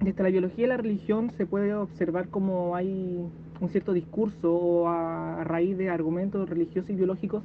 Desde 0.00 0.22
la 0.22 0.30
biología 0.30 0.64
y 0.64 0.68
la 0.68 0.76
religión 0.76 1.30
se 1.36 1.46
puede 1.46 1.74
observar 1.74 2.28
cómo 2.28 2.74
hay 2.74 3.24
un 3.60 3.68
cierto 3.68 3.92
discurso 3.92 4.52
o 4.52 4.88
a, 4.88 5.42
raíz 5.44 5.78
de 5.78 5.90
argumentos 5.90 6.48
religiosos 6.48 6.90
y 6.90 6.94
biológicos 6.94 7.44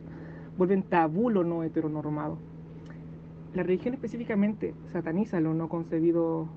vuelven 0.58 0.84
tabú 0.84 1.30
lo 1.30 1.44
no 1.44 1.64
heteronormado. 1.64 2.38
La 3.54 3.64
religión 3.64 3.94
específicamente 3.94 4.74
sataniza 4.92 5.40
lo 5.40 5.54
no 5.54 5.70
concebido 5.70 6.48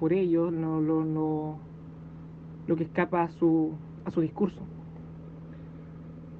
por 0.00 0.12
ellos, 0.12 0.52
lo, 0.52 0.80
lo, 0.80 1.58
lo 2.66 2.76
que 2.76 2.84
escapa 2.84 3.22
a 3.22 3.28
su, 3.28 3.72
a 4.04 4.10
su 4.10 4.20
discurso. 4.20 4.60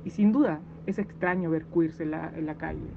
Y 0.04 0.11
sin 0.11 0.32
duda 0.32 0.61
es 0.87 0.99
extraño 0.99 1.50
ver 1.50 1.66
queers 1.66 2.00
en 2.00 2.12
la, 2.12 2.32
en 2.37 2.46
la 2.46 2.54
calle. 2.54 2.88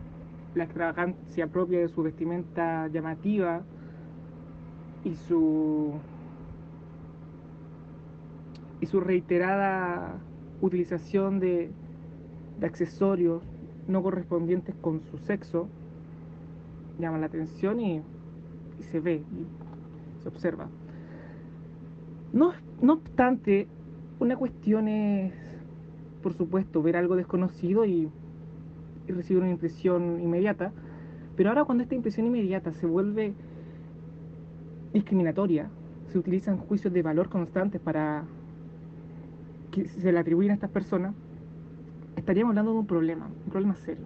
La 0.55 0.63
extravagancia 0.63 1.47
propia 1.47 1.79
de 1.79 1.89
su 1.89 2.03
vestimenta 2.03 2.87
llamativa 2.87 3.63
y 5.03 5.15
su 5.15 5.93
y 8.81 8.85
su 8.85 8.99
reiterada 8.99 10.19
utilización 10.61 11.39
de, 11.39 11.71
accesorios 12.61 13.41
no 13.89 14.03
correspondientes 14.03 14.75
con 14.81 15.01
su 15.11 15.17
sexo 15.17 15.67
llama 16.99 17.17
la 17.17 17.25
atención 17.25 17.79
y, 17.79 18.01
se 18.91 18.99
ve 18.99 19.15
y 19.15 20.21
se 20.21 20.29
observa. 20.29 20.67
No, 22.31 22.53
no 22.81 22.93
obstante, 22.93 23.67
una 24.19 24.37
cuestión 24.37 24.87
es, 24.87 25.33
por 26.21 26.33
supuesto, 26.33 26.81
ver 26.81 26.95
algo 26.95 27.15
desconocido 27.15 27.85
y, 27.85 28.09
recibir 29.07 29.41
una 29.41 29.51
impresión 29.51 30.21
inmediata, 30.21 30.71
pero 31.35 31.49
ahora 31.49 31.65
cuando 31.65 31.81
esta 31.81 31.95
impresión 31.95 32.27
inmediata 32.27 32.71
se 32.73 32.85
vuelve 32.85 33.33
discriminatoria, 34.93 35.67
se 36.11 36.19
utilizan 36.19 36.57
juicios 36.57 36.93
de 36.93 37.01
valor 37.01 37.27
constantes 37.27 37.81
para 37.81 38.25
que 39.71 39.87
se 39.87 40.11
le 40.11 40.19
atribuyen 40.19 40.51
a 40.51 40.53
estas 40.53 40.69
personas, 40.69 41.15
estaríamos 42.19 42.51
hablando 42.51 42.73
de 42.73 42.79
un 42.79 42.85
problema, 42.85 43.27
un 43.27 43.51
problema 43.51 43.75
serio. 43.75 44.05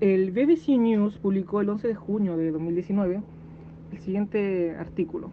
El 0.00 0.30
BBC 0.30 0.78
News 0.78 1.18
publicó 1.18 1.60
el 1.60 1.68
11 1.68 1.88
de 1.88 1.94
junio 1.94 2.36
de 2.36 2.50
2019 2.52 3.20
el 3.92 3.98
siguiente 3.98 4.76
artículo, 4.78 5.30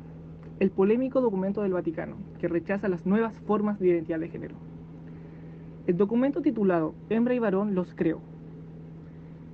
el 0.59 0.71
polémico 0.71 1.21
documento 1.21 1.61
del 1.61 1.73
Vaticano, 1.73 2.15
que 2.39 2.47
rechaza 2.47 2.87
las 2.87 3.05
nuevas 3.05 3.37
formas 3.41 3.79
de 3.79 3.89
identidad 3.89 4.19
de 4.19 4.29
género. 4.29 4.55
El 5.85 5.97
documento 5.97 6.41
titulado 6.41 6.95
Hembra 7.09 7.35
y 7.35 7.39
varón 7.39 7.75
los 7.75 7.93
creo, 7.93 8.21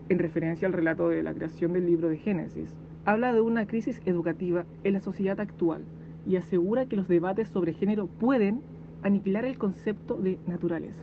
en 0.08 0.20
referencia 0.20 0.68
al 0.68 0.74
relato 0.74 1.10
de 1.10 1.24
la 1.24 1.34
creación 1.34 1.74
del 1.74 1.88
libro 1.88 2.10
de 2.10 2.18
Génesis, 2.18 2.70
habla 3.06 3.34
de 3.34 3.42
una 3.42 3.66
crisis 3.66 4.02
educativa 4.06 4.66
en 4.84 4.94
la 4.94 5.02
sociedad 5.02 5.40
actual 5.40 5.84
y 6.26 6.36
asegura 6.36 6.86
que 6.86 6.96
los 6.96 7.08
debates 7.08 7.50
sobre 7.50 7.74
género 7.74 8.08
pueden 8.08 8.62
aniquilar 9.04 9.46
el 9.46 9.58
concepto 9.58 10.16
de 10.16 10.38
naturaleza. 10.48 11.02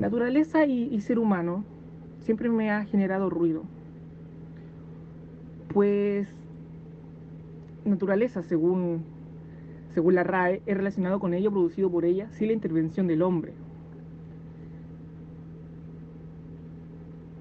Naturaleza 0.00 0.64
y, 0.64 0.98
ser 1.02 1.18
humano 1.18 1.62
siempre 2.20 2.48
me 2.48 2.70
ha 2.70 2.86
generado 2.86 3.28
ruido. 3.28 3.64
Pues 5.74 6.26
naturaleza, 7.84 8.42
según, 8.42 9.04
según 9.92 10.14
la 10.14 10.24
RAE, 10.24 10.62
es 10.64 10.74
relacionado 10.74 11.20
con 11.20 11.34
ello 11.34 11.50
producido 11.50 11.90
por 11.90 12.06
ella 12.06 12.30
sin 12.30 12.46
la 12.46 12.54
intervención 12.54 13.06
del 13.08 13.20
hombre. 13.20 13.52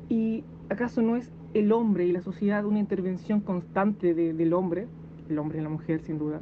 ¿Y 0.09 0.43
acaso 0.69 1.01
no 1.01 1.15
es 1.15 1.31
el 1.53 1.71
hombre 1.71 2.07
y 2.07 2.11
la 2.11 2.21
sociedad 2.21 2.65
una 2.65 2.79
intervención 2.79 3.39
constante 3.39 4.13
del 4.13 4.53
hombre? 4.53 4.87
El 5.29 5.39
hombre 5.39 5.59
y 5.59 5.61
la 5.61 5.69
mujer, 5.69 6.01
sin 6.01 6.17
duda 6.17 6.41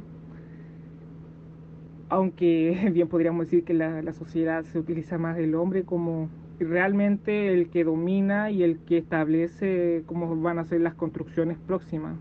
aunque 2.08 2.90
bien 2.92 3.08
podríamos 3.08 3.46
decir 3.46 3.64
que 3.64 3.74
la, 3.74 4.12
sociedad 4.12 4.64
se 4.64 4.78
utiliza 4.78 5.18
más 5.18 5.36
del 5.36 5.54
hombre 5.54 5.84
como 5.84 6.28
realmente 6.58 7.52
el 7.52 7.70
que 7.70 7.84
domina 7.84 8.50
y 8.50 8.62
el 8.62 8.78
que 8.80 8.98
establece 8.98 10.02
cómo 10.06 10.34
van 10.40 10.58
a 10.58 10.64
ser 10.64 10.80
las 10.80 10.94
construcciones 10.94 11.56
próximas, 11.58 12.16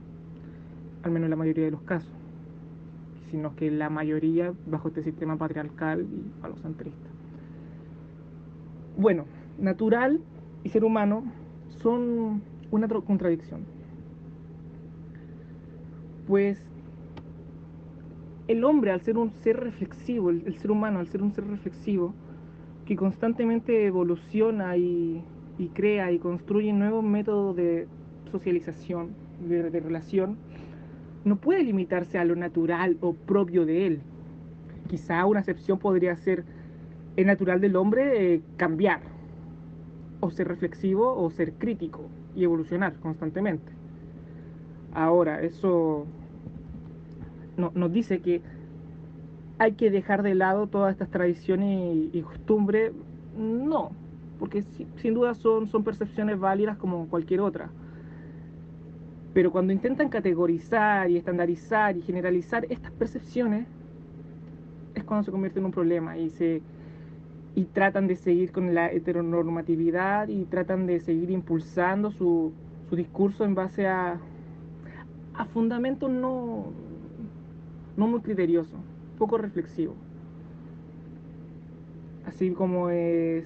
al 1.03 1.11
menos 1.11 1.25
en 1.25 1.31
la 1.31 1.35
mayoría 1.35 1.65
de 1.65 1.71
los 1.71 1.81
casos, 1.81 2.11
sino 3.31 3.55
que 3.55 3.71
la 3.71 3.89
mayoría 3.89 4.53
bajo 4.67 4.89
este 4.89 5.01
sistema 5.01 5.37
patriarcal 5.37 6.01
y 6.01 6.41
falocentrista. 6.41 7.09
Bueno, 8.97 9.25
natural 9.57 10.21
y 10.63 10.69
ser 10.69 10.83
humano 10.83 11.23
son 11.81 12.41
una 12.69 12.87
contradicción, 12.87 13.61
pues 16.27 16.61
el 18.47 18.63
hombre, 18.63 18.91
al 18.91 19.01
ser 19.01 19.17
un 19.17 19.31
ser 19.31 19.59
reflexivo, 19.59 20.29
el, 20.29 20.57
ser 20.57 20.71
humano, 20.71 20.99
al 20.99 21.07
ser 21.07 21.21
un 21.21 21.33
ser 21.33 21.47
reflexivo, 21.47 22.13
que 22.85 22.95
constantemente 22.95 23.85
evoluciona 23.85 24.77
y, 24.77 25.23
crea 25.73 26.11
y 26.11 26.19
construye 26.19 26.71
nuevos 26.71 27.03
métodos 27.03 27.55
de 27.55 27.87
socialización, 28.31 29.09
de, 29.47 29.69
de 29.69 29.79
relación, 29.79 30.37
no 31.25 31.35
puede 31.35 31.63
limitarse 31.63 32.17
a 32.17 32.25
lo 32.25 32.35
natural 32.35 32.97
o 33.01 33.13
propio 33.13 33.65
de 33.65 33.87
él. 33.87 33.99
Quizá 34.87 35.25
una 35.25 35.41
excepción 35.41 35.79
podría 35.79 36.15
ser 36.15 36.45
el 37.17 37.25
natural 37.25 37.59
del 37.59 37.75
hombre 37.75 38.35
eh, 38.35 38.41
cambiar, 38.55 39.01
o 40.19 40.31
ser 40.31 40.47
reflexivo 40.47 41.15
o 41.15 41.29
ser 41.29 41.53
crítico 41.53 42.05
y 42.35 42.43
evolucionar 42.43 42.95
constantemente. 42.99 43.71
Ahora, 44.93 45.41
eso 45.41 46.05
no, 47.57 47.71
nos 47.75 47.91
dice 47.91 48.19
que 48.19 48.41
hay 49.59 49.73
que 49.73 49.89
dejar 49.89 50.23
de 50.23 50.35
lado 50.35 50.67
todas 50.67 50.93
estas 50.93 51.09
tradiciones 51.09 52.09
y, 52.13 52.21
costumbres. 52.21 52.93
No, 53.37 53.91
porque 54.39 54.63
si, 54.63 54.87
sin 55.01 55.13
duda 55.13 55.33
son, 55.33 55.67
son 55.67 55.83
percepciones 55.83 56.39
válidas 56.39 56.77
como 56.77 57.07
cualquier 57.07 57.41
otra. 57.41 57.69
Pero 59.33 59.51
cuando 59.51 59.73
intentan 59.73 60.09
categorizar 60.09 61.09
y 61.09 61.17
estandarizar 61.17 61.97
y 61.97 62.01
generalizar 62.01 62.65
estas 62.69 62.91
percepciones, 62.91 63.67
es 64.95 65.03
cuando 65.03 65.25
se 65.25 65.31
convierte 65.31 65.59
en 65.59 65.65
un 65.65 65.71
problema 65.71 66.17
y 66.17 66.29
se 66.29 66.61
y 67.55 67.63
tratan 67.65 68.05
de 68.05 68.15
seguir 68.15 68.51
con 68.51 68.75
la 68.75 68.91
heteronormatividad 68.91 70.27
y 70.27 70.45
tratan 70.45 70.85
de 70.85 70.99
seguir 70.99 71.31
impulsando 71.31 72.11
su, 72.11 72.53
su 72.87 72.95
discurso 72.95 73.45
en 73.45 73.55
base 73.55 73.87
a, 73.87 74.19
a 75.33 75.45
fundamentos 75.45 76.07
no, 76.11 76.67
no 77.97 78.07
muy 78.07 78.21
criteriosos, 78.21 78.79
poco 79.17 79.37
reflexivos. 79.37 79.95
Así 82.25 82.51
como 82.51 82.89
es 82.89 83.45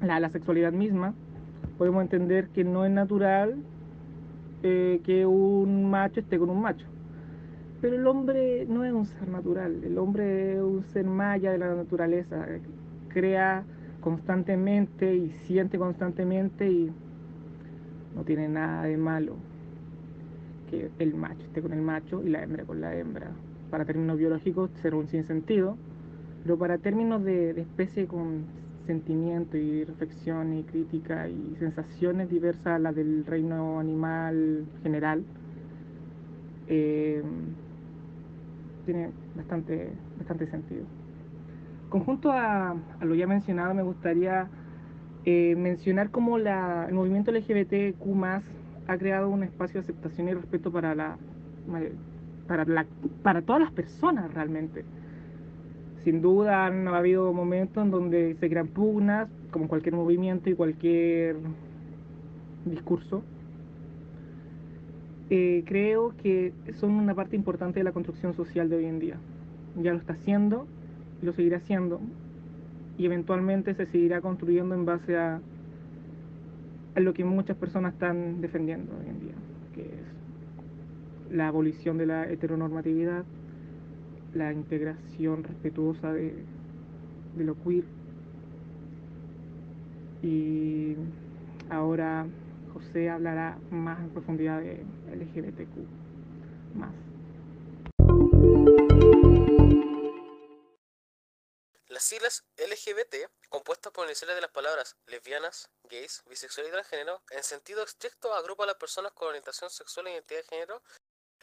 la, 0.00 0.20
la 0.20 0.30
sexualidad 0.30 0.72
misma, 0.72 1.14
podemos 1.76 2.02
entender 2.02 2.48
que 2.48 2.64
no 2.64 2.84
es 2.84 2.92
natural 2.92 3.56
eh, 4.62 5.00
que 5.04 5.26
un 5.26 5.90
macho 5.90 6.20
esté 6.20 6.38
con 6.38 6.50
un 6.50 6.60
macho. 6.60 6.86
Pero 7.80 7.96
el 7.96 8.06
hombre 8.06 8.66
no 8.68 8.84
es 8.84 8.92
un 8.92 9.06
ser 9.06 9.28
natural, 9.28 9.82
el 9.82 9.98
hombre 9.98 10.54
es 10.54 10.60
un 10.60 10.84
ser 10.84 11.06
maya 11.06 11.50
de 11.50 11.58
la 11.58 11.74
naturaleza, 11.74 12.46
crea 13.08 13.64
constantemente 14.00 15.14
y 15.14 15.30
siente 15.30 15.78
constantemente 15.78 16.70
y 16.70 16.92
no 18.14 18.22
tiene 18.24 18.48
nada 18.48 18.84
de 18.84 18.96
malo 18.96 19.49
que 20.70 20.90
el 20.98 21.14
macho 21.14 21.42
esté 21.42 21.60
con 21.62 21.72
el 21.72 21.82
macho 21.82 22.22
y 22.24 22.30
la 22.30 22.42
hembra 22.42 22.64
con 22.64 22.80
la 22.80 22.94
hembra. 22.96 23.30
Para 23.70 23.84
términos 23.84 24.18
biológicos 24.18 24.70
será 24.82 24.96
un 24.96 25.08
sinsentido, 25.08 25.76
pero 26.42 26.58
para 26.58 26.78
términos 26.78 27.22
de, 27.24 27.54
de 27.54 27.60
especie 27.60 28.06
con 28.06 28.44
sentimiento 28.86 29.56
y 29.56 29.84
reflexión 29.84 30.58
y 30.58 30.62
crítica 30.64 31.28
y 31.28 31.56
sensaciones 31.58 32.30
diversas 32.30 32.66
a 32.66 32.78
las 32.78 32.94
del 32.94 33.24
reino 33.26 33.78
animal 33.78 34.64
general, 34.82 35.22
eh, 36.68 37.22
tiene 38.84 39.10
bastante, 39.36 39.90
bastante 40.18 40.46
sentido. 40.46 40.84
Conjunto 41.88 42.30
a, 42.32 42.70
a 42.70 43.04
lo 43.04 43.14
ya 43.14 43.26
mencionado, 43.26 43.74
me 43.74 43.82
gustaría 43.82 44.48
eh, 45.24 45.54
mencionar 45.56 46.10
cómo 46.10 46.38
la, 46.38 46.86
el 46.88 46.94
movimiento 46.94 47.30
LGBTQ 47.32 48.06
ha 48.92 48.98
creado 48.98 49.28
un 49.28 49.42
espacio 49.42 49.80
de 49.80 49.84
aceptación 49.84 50.28
y 50.28 50.34
respeto 50.34 50.70
para, 50.72 50.94
la, 50.94 51.16
para, 52.46 52.64
la, 52.64 52.86
para 53.22 53.42
todas 53.42 53.62
las 53.62 53.72
personas 53.72 54.32
realmente. 54.34 54.84
Sin 56.04 56.22
duda 56.22 56.66
han 56.66 56.88
habido 56.88 57.32
momentos 57.32 57.84
en 57.84 57.90
donde 57.90 58.36
se 58.40 58.48
crean 58.48 58.68
pugnas, 58.68 59.28
como 59.50 59.68
cualquier 59.68 59.94
movimiento 59.94 60.50
y 60.50 60.54
cualquier 60.54 61.36
discurso. 62.64 63.22
Eh, 65.28 65.62
creo 65.66 66.14
que 66.22 66.52
son 66.80 66.92
una 66.92 67.14
parte 67.14 67.36
importante 67.36 67.80
de 67.80 67.84
la 67.84 67.92
construcción 67.92 68.34
social 68.34 68.68
de 68.68 68.76
hoy 68.76 68.86
en 68.86 68.98
día. 68.98 69.16
Ya 69.76 69.92
lo 69.92 69.98
está 69.98 70.14
haciendo 70.14 70.66
lo 71.22 71.32
seguirá 71.32 71.58
haciendo 71.58 72.00
y 72.98 73.06
eventualmente 73.06 73.74
se 73.74 73.86
seguirá 73.86 74.20
construyendo 74.20 74.74
en 74.74 74.84
base 74.84 75.16
a, 75.16 75.40
a 76.94 77.00
lo 77.00 77.14
que 77.14 77.24
muchas 77.24 77.56
personas 77.56 77.94
están 77.94 78.40
defendiendo 78.40 78.92
hoy 78.98 79.08
en 79.08 79.20
día, 79.20 79.34
que 79.74 79.82
es 79.82 81.32
la 81.32 81.48
abolición 81.48 81.98
de 81.98 82.06
la 82.06 82.28
heteronormatividad, 82.28 83.24
la 84.34 84.52
integración 84.52 85.44
respetuosa 85.44 86.12
de, 86.12 86.34
de 87.36 87.44
lo 87.44 87.54
queer. 87.62 87.84
Y 90.22 90.96
ahora 91.68 92.26
José 92.72 93.10
hablará 93.10 93.58
más 93.70 94.00
en 94.00 94.10
profundidad 94.10 94.60
de 94.60 94.84
LGBTQ. 95.14 95.76
Más. 96.76 96.94
Las 102.00 102.06
siglas 102.06 102.44
LGBT, 102.56 103.30
compuestas 103.50 103.92
por 103.92 104.06
iniciales 104.06 104.34
de 104.34 104.40
las 104.40 104.50
palabras 104.50 104.96
lesbianas, 105.04 105.68
gays, 105.82 106.22
bisexual 106.24 106.66
y 106.66 106.70
transgénero, 106.70 107.22
en 107.28 107.44
sentido 107.44 107.82
estricto 107.82 108.32
agrupa 108.32 108.64
a 108.64 108.68
las 108.68 108.76
personas 108.76 109.12
con 109.12 109.28
orientación 109.28 109.68
sexual 109.68 110.06
e 110.06 110.12
identidad 110.12 110.40
de 110.40 110.46
género 110.46 110.82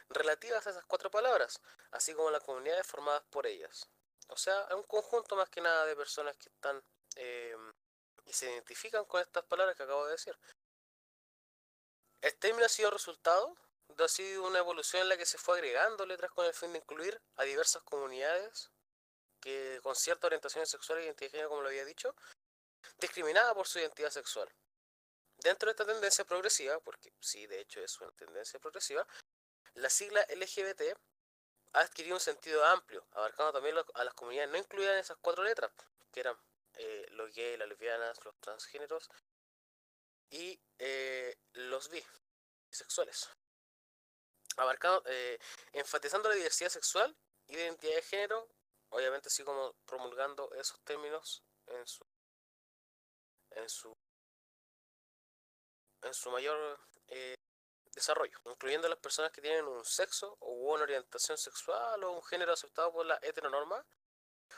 relativas 0.09 0.65
a 0.65 0.71
esas 0.71 0.83
cuatro 0.85 1.11
palabras, 1.11 1.61
así 1.91 2.15
como 2.15 2.31
las 2.31 2.41
comunidades 2.41 2.87
formadas 2.87 3.21
por 3.29 3.45
ellas. 3.45 3.87
O 4.29 4.35
sea, 4.35 4.67
un 4.75 4.81
conjunto 4.81 5.35
más 5.35 5.47
que 5.47 5.61
nada 5.61 5.85
de 5.85 5.95
personas 5.95 6.35
que 6.37 6.49
están 6.49 6.83
eh, 7.17 7.55
y 8.25 8.33
se 8.33 8.51
identifican 8.51 9.05
con 9.05 9.21
estas 9.21 9.43
palabras 9.43 9.77
que 9.77 9.83
acabo 9.83 10.07
de 10.07 10.13
decir. 10.13 10.35
El 12.19 12.35
término 12.39 12.65
ha 12.65 12.69
sido 12.69 12.89
resultado 12.89 13.55
de 13.89 14.03
ha 14.03 14.07
sido 14.07 14.47
una 14.47 14.57
evolución 14.57 15.03
en 15.03 15.09
la 15.09 15.17
que 15.17 15.27
se 15.27 15.37
fue 15.37 15.59
agregando 15.59 16.07
letras 16.07 16.31
con 16.31 16.47
el 16.47 16.53
fin 16.55 16.73
de 16.73 16.79
incluir 16.79 17.21
a 17.35 17.43
diversas 17.43 17.83
comunidades 17.83 18.71
que 19.39 19.79
con 19.83 19.95
cierta 19.95 20.27
orientación 20.27 20.65
sexual 20.65 20.99
e 20.99 21.29
género, 21.29 21.49
como 21.49 21.61
lo 21.61 21.69
había 21.69 21.85
dicho, 21.85 22.15
discriminada 22.99 23.53
por 23.53 23.67
su 23.67 23.79
identidad 23.79 24.09
sexual. 24.09 24.49
Dentro 25.37 25.67
de 25.67 25.71
esta 25.71 25.85
tendencia 25.85 26.25
progresiva, 26.25 26.79
porque 26.79 27.13
sí, 27.19 27.45
de 27.45 27.61
hecho 27.61 27.79
es 27.81 27.99
una 28.01 28.11
tendencia 28.11 28.59
progresiva, 28.59 29.07
la 29.75 29.89
sigla 29.89 30.25
LGBT 30.29 30.97
ha 31.73 31.81
adquirido 31.81 32.15
un 32.15 32.19
sentido 32.19 32.65
amplio, 32.65 33.05
abarcando 33.11 33.53
también 33.53 33.75
a 33.93 34.03
las 34.03 34.13
comunidades 34.15 34.49
no 34.49 34.57
incluidas 34.57 34.93
en 34.93 34.99
esas 34.99 35.17
cuatro 35.21 35.43
letras, 35.43 35.71
que 36.11 36.21
eran 36.21 36.35
eh, 36.73 37.05
los 37.11 37.33
gays, 37.33 37.59
las 37.59 37.67
lesbianas, 37.67 38.23
los 38.25 38.35
transgéneros 38.39 39.09
y 40.31 40.59
eh, 40.79 41.37
los 41.53 41.89
bisexuales. 41.89 43.29
Abarcando, 44.57 45.03
eh, 45.05 45.37
enfatizando 45.73 46.29
la 46.29 46.35
diversidad 46.35 46.69
sexual 46.69 47.15
y 47.47 47.55
de 47.55 47.63
identidad 47.63 47.95
de 47.95 48.01
género, 48.01 48.49
obviamente 48.89 49.27
así 49.27 49.43
como 49.43 49.73
promulgando 49.85 50.51
esos 50.55 50.79
términos 50.81 51.43
en 51.67 51.85
su 51.87 52.05
en 53.51 53.69
su 53.69 53.93
en 56.03 56.13
su 56.13 56.31
mayor 56.31 56.79
eh, 57.07 57.35
desarrollo, 57.93 58.39
incluyendo 58.45 58.87
a 58.87 58.89
las 58.89 58.99
personas 58.99 59.31
que 59.31 59.41
tienen 59.41 59.65
un 59.65 59.83
sexo 59.83 60.37
o 60.39 60.51
una 60.51 60.83
orientación 60.83 61.37
sexual 61.37 62.03
o 62.03 62.11
un 62.11 62.23
género 62.23 62.53
aceptado 62.53 62.91
por 62.91 63.05
la 63.05 63.19
heteronorma 63.21 63.83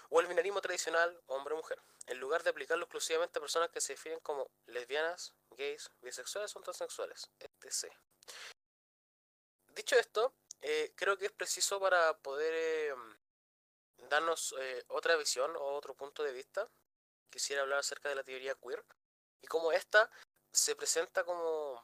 o 0.09 0.19
el 0.19 0.27
binarismo 0.27 0.61
tradicional 0.61 1.21
hombre-mujer, 1.27 1.81
en 2.07 2.19
lugar 2.19 2.43
de 2.43 2.49
aplicarlo 2.49 2.83
exclusivamente 2.85 3.39
a 3.39 3.41
personas 3.41 3.69
que 3.69 3.81
se 3.81 3.93
definen 3.93 4.19
como 4.19 4.51
lesbianas, 4.65 5.33
gays, 5.51 5.89
bisexuales 6.01 6.55
o 6.55 6.61
transexuales, 6.61 7.29
etc. 7.39 7.93
Dicho 9.69 9.95
esto, 9.95 10.33
eh, 10.61 10.93
creo 10.95 11.17
que 11.17 11.27
es 11.27 11.31
preciso 11.31 11.79
para 11.79 12.17
poder 12.17 12.53
eh, 12.53 12.95
darnos 14.09 14.55
eh, 14.59 14.83
otra 14.87 15.15
visión 15.17 15.55
o 15.55 15.75
otro 15.75 15.93
punto 15.95 16.23
de 16.23 16.33
vista. 16.33 16.69
Quisiera 17.29 17.61
hablar 17.61 17.79
acerca 17.79 18.09
de 18.09 18.15
la 18.15 18.23
teoría 18.23 18.55
queer 18.55 18.83
y 19.41 19.47
cómo 19.47 19.71
esta 19.71 20.09
se 20.51 20.75
presenta 20.75 21.23
como, 21.23 21.83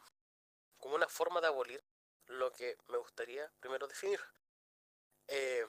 como 0.77 0.95
una 0.95 1.07
forma 1.07 1.41
de 1.41 1.47
abolir 1.47 1.83
lo 2.27 2.51
que 2.51 2.77
me 2.87 2.97
gustaría 2.97 3.51
primero 3.59 3.87
definir. 3.87 4.19
Eh, 5.27 5.67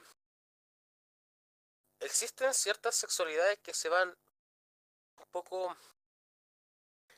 existen 1.99 2.53
ciertas 2.53 2.95
sexualidades 2.95 3.59
que 3.59 3.73
se 3.73 3.89
van 3.89 4.17
un 5.17 5.25
poco 5.27 5.75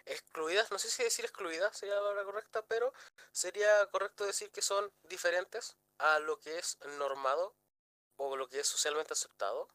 excluidas, 0.05 0.71
no 0.71 0.79
sé 0.79 0.89
si 0.89 1.03
decir 1.03 1.25
excluidas 1.25 1.77
sería 1.77 1.95
la 1.95 2.01
palabra 2.01 2.23
correcta, 2.23 2.65
pero 2.65 2.93
sería 3.31 3.85
correcto 3.87 4.25
decir 4.25 4.51
que 4.51 4.61
son 4.61 4.91
diferentes 5.03 5.77
a 5.99 6.19
lo 6.19 6.39
que 6.39 6.57
es 6.57 6.77
normado 6.97 7.55
o 8.19 8.35
lo 8.35 8.47
que 8.47 8.59
es 8.59 8.67
socialmente 8.67 9.13
aceptado 9.13 9.69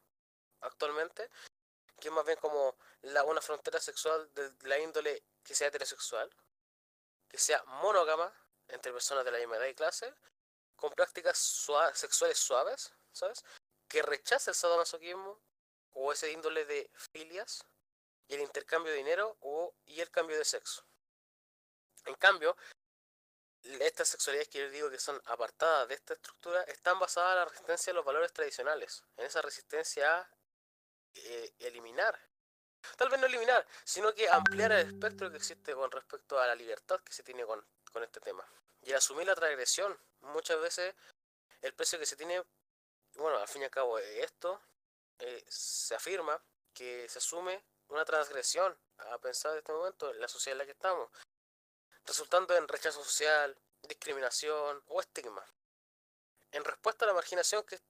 actualmente, 0.60 1.30
que 1.98 2.08
es 2.08 2.14
más 2.14 2.26
bien 2.26 2.38
como 2.38 2.76
la, 3.02 3.24
una 3.24 3.40
frontera 3.40 3.80
sexual 3.80 4.32
de 4.34 4.52
la 4.68 4.78
índole 4.78 5.24
que 5.42 5.54
sea 5.54 5.68
heterosexual, 5.68 6.30
que 7.28 7.38
sea 7.38 7.62
monógama 7.64 8.32
entre 8.68 8.92
personas 8.92 9.24
de 9.24 9.30
la 9.30 9.38
misma 9.38 9.56
edad 9.56 9.66
y 9.66 9.74
clase, 9.74 10.14
con 10.76 10.92
prácticas 10.92 11.38
sexuales 11.94 12.38
suaves, 12.38 12.92
¿sabes? 13.12 13.42
Que 13.88 14.02
rechace 14.02 14.50
el 14.50 14.54
sadomasoquismo 14.54 15.40
o 15.92 16.12
ese 16.12 16.30
índole 16.30 16.66
de 16.66 16.90
filias 16.94 17.64
y 18.28 18.34
el 18.34 18.42
intercambio 18.42 18.92
de 18.92 18.98
dinero 18.98 19.38
o, 19.40 19.74
y 19.86 20.00
el 20.00 20.10
cambio 20.10 20.36
de 20.36 20.44
sexo. 20.44 20.84
En 22.04 22.14
cambio, 22.16 22.56
estas 23.64 24.08
sexualidades 24.08 24.48
que 24.48 24.58
yo 24.58 24.70
digo 24.70 24.90
que 24.90 24.98
son 24.98 25.20
apartadas 25.26 25.88
de 25.88 25.94
esta 25.94 26.14
estructura 26.14 26.62
están 26.64 26.98
basadas 26.98 27.32
en 27.32 27.38
la 27.38 27.44
resistencia 27.46 27.90
a 27.92 27.94
los 27.94 28.04
valores 28.04 28.32
tradicionales, 28.32 29.04
en 29.16 29.26
esa 29.26 29.40
resistencia 29.42 30.18
a 30.18 30.30
eh, 31.14 31.54
eliminar, 31.60 32.18
tal 32.96 33.08
vez 33.08 33.20
no 33.20 33.26
eliminar, 33.26 33.66
sino 33.84 34.14
que 34.14 34.28
ampliar 34.28 34.72
el 34.72 34.86
espectro 34.86 35.30
que 35.30 35.38
existe 35.38 35.74
con 35.74 35.90
respecto 35.90 36.38
a 36.38 36.46
la 36.46 36.54
libertad 36.54 37.00
que 37.00 37.12
se 37.12 37.22
tiene 37.22 37.44
con, 37.44 37.64
con 37.92 38.02
este 38.02 38.20
tema. 38.20 38.46
Y 38.82 38.92
asumir 38.92 39.26
la 39.26 39.34
transgresión, 39.34 39.98
muchas 40.20 40.60
veces 40.60 40.94
el 41.62 41.74
precio 41.74 41.98
que 41.98 42.06
se 42.06 42.16
tiene, 42.16 42.44
bueno, 43.14 43.38
al 43.38 43.48
fin 43.48 43.62
y 43.62 43.64
al 43.64 43.70
cabo 43.70 43.98
esto, 43.98 44.60
eh, 45.18 45.44
se 45.48 45.94
afirma 45.94 46.42
que 46.74 47.08
se 47.08 47.18
asume 47.18 47.64
una 47.88 48.04
transgresión 48.04 48.76
a 48.98 49.18
pensar 49.18 49.52
en 49.52 49.58
este 49.58 49.72
momento 49.72 50.10
en 50.10 50.20
la 50.20 50.28
sociedad 50.28 50.54
en 50.54 50.58
la 50.58 50.64
que 50.66 50.72
estamos 50.72 51.10
resultando 52.04 52.56
en 52.56 52.68
rechazo 52.68 53.02
social, 53.02 53.58
discriminación 53.82 54.82
o 54.86 55.00
estigma. 55.00 55.44
En 56.52 56.64
respuesta 56.64 57.04
a 57.04 57.08
la 57.08 57.14
marginación 57.14 57.64
que, 57.64 57.80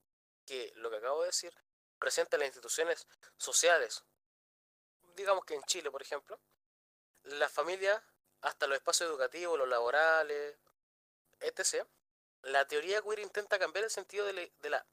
que 0.47 0.73
lo 0.77 0.91
que 0.91 0.97
acabo 0.97 1.21
de 1.21 1.27
decir 1.27 1.55
presenta 1.99 2.39
las 2.39 2.47
instituciones 2.47 3.07
sociales, 3.37 4.05
digamos 5.15 5.45
que 5.45 5.55
en 5.55 5.63
Chile, 5.65 5.91
por 5.91 6.03
ejemplo, 6.03 6.41
la 7.25 7.49
familia, 7.49 8.05
hasta 8.43 8.67
los 8.67 8.77
espacios 8.77 9.09
educativos, 9.09 9.59
los 9.59 9.69
laborales, 9.69 10.59
etc., 11.41 11.87
la 12.43 12.67
teoría 12.67 13.01
queer 13.01 13.21
intenta 13.21 13.59
cambiar 13.59 13.85
el 13.85 13.91
sentido 13.91 14.27
de, 14.27 14.53
la, 14.63 14.87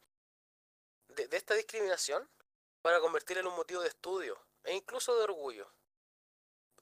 de, 1.10 1.28
de 1.28 1.38
esta 1.38 1.54
discriminación 1.54 2.30
para 2.82 3.02
convertirla 3.02 3.42
en 3.42 3.48
un 3.48 3.56
motivo 3.56 3.82
de 3.82 3.90
estudio 3.90 4.42
e 4.64 4.74
incluso 4.74 5.16
de 5.16 5.24
orgullo. 5.24 5.70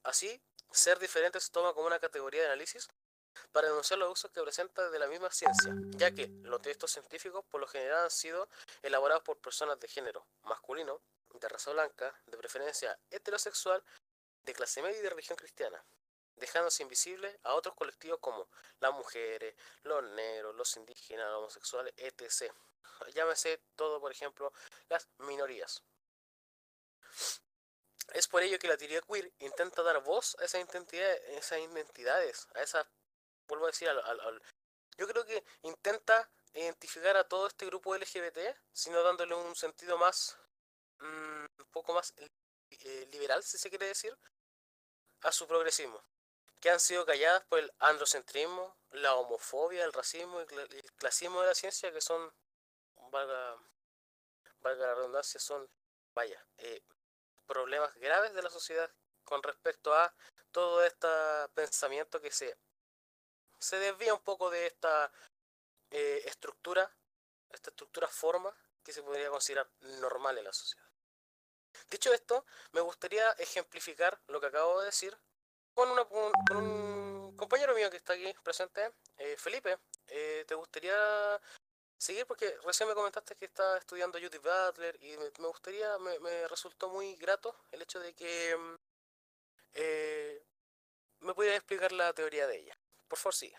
Así, 0.03 0.41
ser 0.71 0.99
diferente 0.99 1.39
se 1.39 1.51
toma 1.51 1.73
como 1.73 1.87
una 1.87 1.99
categoría 1.99 2.41
de 2.41 2.47
análisis 2.47 2.87
para 3.51 3.67
denunciar 3.67 3.99
los 3.99 4.11
usos 4.11 4.31
que 4.31 4.41
presenta 4.41 4.83
desde 4.85 4.99
la 4.99 5.07
misma 5.07 5.31
ciencia, 5.31 5.73
ya 5.91 6.11
que 6.11 6.27
los 6.43 6.61
textos 6.61 6.91
científicos 6.91 7.43
por 7.49 7.61
lo 7.61 7.67
general 7.67 8.03
han 8.05 8.11
sido 8.11 8.49
elaborados 8.81 9.23
por 9.23 9.37
personas 9.37 9.79
de 9.79 9.87
género 9.87 10.25
masculino, 10.43 11.01
de 11.33 11.47
raza 11.47 11.71
blanca, 11.71 12.13
de 12.25 12.37
preferencia 12.37 12.99
heterosexual, 13.09 13.83
de 14.43 14.53
clase 14.53 14.81
media 14.81 14.99
y 14.99 15.01
de 15.01 15.09
religión 15.09 15.37
cristiana, 15.37 15.83
dejándose 16.35 16.83
invisible 16.83 17.39
a 17.43 17.53
otros 17.53 17.75
colectivos 17.75 18.19
como 18.19 18.47
las 18.79 18.93
mujeres, 18.93 19.55
los 19.83 20.03
negros, 20.03 20.55
los 20.55 20.75
indígenas, 20.77 21.27
los 21.27 21.39
homosexuales, 21.39 21.93
etc. 21.97 22.51
Llámese 23.13 23.61
todo, 23.75 23.99
por 23.99 24.11
ejemplo, 24.11 24.51
las 24.89 25.07
minorías. 25.19 25.83
Es 28.13 28.27
por 28.27 28.41
ello 28.43 28.59
que 28.59 28.67
la 28.67 28.77
teoría 28.77 29.01
queer 29.01 29.31
intenta 29.39 29.83
dar 29.83 30.01
voz 30.03 30.35
a 30.39 30.45
esas 30.45 30.61
identidades, 30.61 31.21
esas 31.29 31.59
identidades 31.59 32.47
a 32.55 32.61
esas, 32.61 32.87
vuelvo 33.47 33.65
a 33.65 33.69
decir, 33.69 33.89
al, 33.89 34.41
yo 34.97 35.07
creo 35.07 35.25
que 35.25 35.43
intenta 35.61 36.29
identificar 36.53 37.15
a 37.17 37.27
todo 37.27 37.47
este 37.47 37.65
grupo 37.65 37.95
LGBT, 37.95 38.37
sino 38.73 39.01
dándole 39.03 39.35
un 39.35 39.55
sentido 39.55 39.97
más, 39.97 40.37
mm, 40.99 41.45
un 41.57 41.65
poco 41.71 41.93
más 41.93 42.13
eh, 42.71 43.07
liberal, 43.11 43.43
si 43.43 43.57
se 43.57 43.69
quiere 43.69 43.87
decir, 43.87 44.17
a 45.21 45.31
su 45.31 45.47
progresismo, 45.47 46.03
que 46.59 46.69
han 46.69 46.79
sido 46.79 47.05
calladas 47.05 47.43
por 47.45 47.59
el 47.59 47.71
androcentrismo, 47.79 48.77
la 48.91 49.15
homofobia, 49.15 49.83
el 49.85 49.93
racismo 49.93 50.41
y 50.41 50.43
el 50.43 50.91
clasismo 50.97 51.41
de 51.41 51.47
la 51.47 51.55
ciencia, 51.55 51.91
que 51.91 52.01
son, 52.01 52.33
valga, 53.11 53.55
valga 54.61 54.87
la 54.87 54.95
redundancia, 54.95 55.39
son, 55.39 55.69
vaya, 56.13 56.45
eh, 56.57 56.81
problemas 57.49 57.93
graves 57.95 58.33
de 58.35 58.43
la 58.43 58.49
sociedad 58.51 58.89
con 59.23 59.41
respecto 59.41 59.93
a 59.93 60.13
todo 60.51 60.83
este 60.83 61.07
pensamiento 61.55 62.21
que 62.21 62.31
se, 62.31 62.55
se 63.57 63.79
desvía 63.79 64.13
un 64.13 64.21
poco 64.21 64.51
de 64.51 64.67
esta 64.67 65.11
eh, 65.89 66.21
estructura, 66.25 66.89
esta 67.49 67.71
estructura 67.71 68.07
forma 68.07 68.55
que 68.83 68.93
se 68.93 69.01
podría 69.01 69.29
considerar 69.29 69.67
normal 69.79 70.37
en 70.37 70.45
la 70.45 70.53
sociedad. 70.53 70.87
Dicho 71.89 72.13
esto, 72.13 72.45
me 72.71 72.81
gustaría 72.81 73.31
ejemplificar 73.31 74.19
lo 74.27 74.39
que 74.39 74.47
acabo 74.47 74.79
de 74.79 74.85
decir 74.85 75.17
con, 75.73 75.89
una, 75.89 76.03
un 76.03 77.35
compañero 77.35 77.73
mío 77.73 77.89
que 77.89 77.97
está 77.97 78.13
aquí 78.13 78.31
presente, 78.43 78.93
eh, 79.17 79.35
Felipe. 79.37 79.79
Eh, 80.07 80.45
¿Te 80.47 80.55
gustaría 80.55 81.39
seguir 81.99 82.25
porque 82.25 82.45
recién 82.65 82.87
me 82.87 82.95
comentaste 82.95 83.35
que 83.35 83.45
está 83.45 83.77
estudiando 83.77 84.17
Judith 84.17 84.41
Butler 84.41 84.97
y 85.01 85.17
me, 85.17 85.47
gustaría, 85.47 85.89
me, 85.99 86.47
resultó 86.47 86.87
muy 86.89 87.15
grato 87.15 87.53
el 87.71 87.81
hecho 87.81 87.99
de 87.99 88.13
que 88.13 88.55
mm, 88.57 88.75
eh, 89.73 90.41
me 91.19 91.33
pudiera 91.33 91.57
explicar 91.57 91.91
la 91.91 92.13
teoría 92.13 92.47
de 92.47 92.61
ella. 92.61 92.73
Por 93.09 93.19
favor, 93.19 93.35
sigue. 93.35 93.57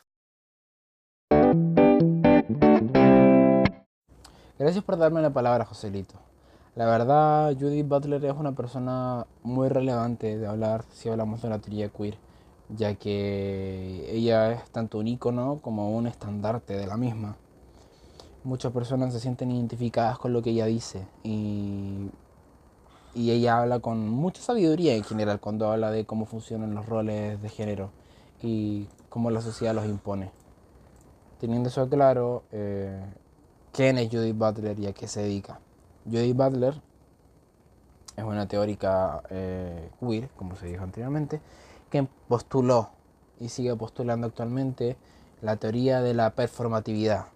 Gracias 4.58 4.84
por 4.84 4.96
darme 4.96 5.20
la 5.20 5.30
palabra, 5.30 5.66
Joselito. 5.66 6.14
La 6.76 6.86
verdad, 6.86 7.54
Judith 7.58 7.86
Butler 7.86 8.24
es 8.24 8.32
una 8.32 8.52
persona 8.52 9.26
muy 9.42 9.68
relevante 9.68 10.38
de 10.38 10.46
hablar 10.46 10.84
si 10.92 11.10
hablamos 11.10 11.42
de 11.42 11.50
la 11.50 11.58
teoría 11.58 11.90
queer, 11.90 12.16
ya 12.70 12.94
que 12.94 14.06
ella 14.08 14.52
es 14.52 14.70
tanto 14.70 14.98
un 14.98 15.08
icono 15.08 15.60
como 15.60 15.94
un 15.94 16.06
estandarte 16.06 16.74
de 16.74 16.86
la 16.86 16.96
misma 16.96 17.36
muchas 18.44 18.72
personas 18.72 19.12
se 19.12 19.20
sienten 19.20 19.50
identificadas 19.50 20.18
con 20.18 20.32
lo 20.32 20.42
que 20.42 20.50
ella 20.50 20.66
dice 20.66 21.06
y, 21.22 22.10
y 23.14 23.30
ella 23.30 23.60
habla 23.60 23.80
con 23.80 24.08
mucha 24.08 24.40
sabiduría 24.40 24.94
en 24.94 25.04
general 25.04 25.40
cuando 25.40 25.70
habla 25.70 25.90
de 25.90 26.04
cómo 26.04 26.26
funcionan 26.26 26.74
los 26.74 26.86
roles 26.86 27.40
de 27.40 27.48
género 27.48 27.90
y 28.42 28.88
cómo 29.08 29.30
la 29.30 29.40
sociedad 29.40 29.74
los 29.74 29.84
impone. 29.84 30.30
Teniendo 31.38 31.68
eso 31.68 31.88
claro, 31.88 32.42
eh, 32.52 33.02
¿quién 33.72 33.98
es 33.98 34.10
Judith 34.10 34.36
Butler 34.36 34.78
y 34.78 34.86
a 34.86 34.92
qué 34.92 35.08
se 35.08 35.22
dedica? 35.22 35.60
Judith 36.04 36.36
Butler 36.36 36.80
es 38.16 38.24
una 38.24 38.46
teórica 38.46 39.22
eh, 39.30 39.90
queer, 40.00 40.28
como 40.30 40.56
se 40.56 40.66
dijo 40.66 40.82
anteriormente, 40.82 41.40
que 41.90 42.06
postuló 42.28 42.90
y 43.38 43.48
sigue 43.48 43.74
postulando 43.74 44.26
actualmente 44.26 44.96
la 45.40 45.56
teoría 45.56 46.02
de 46.02 46.14
la 46.14 46.30
performatividad 46.30 47.26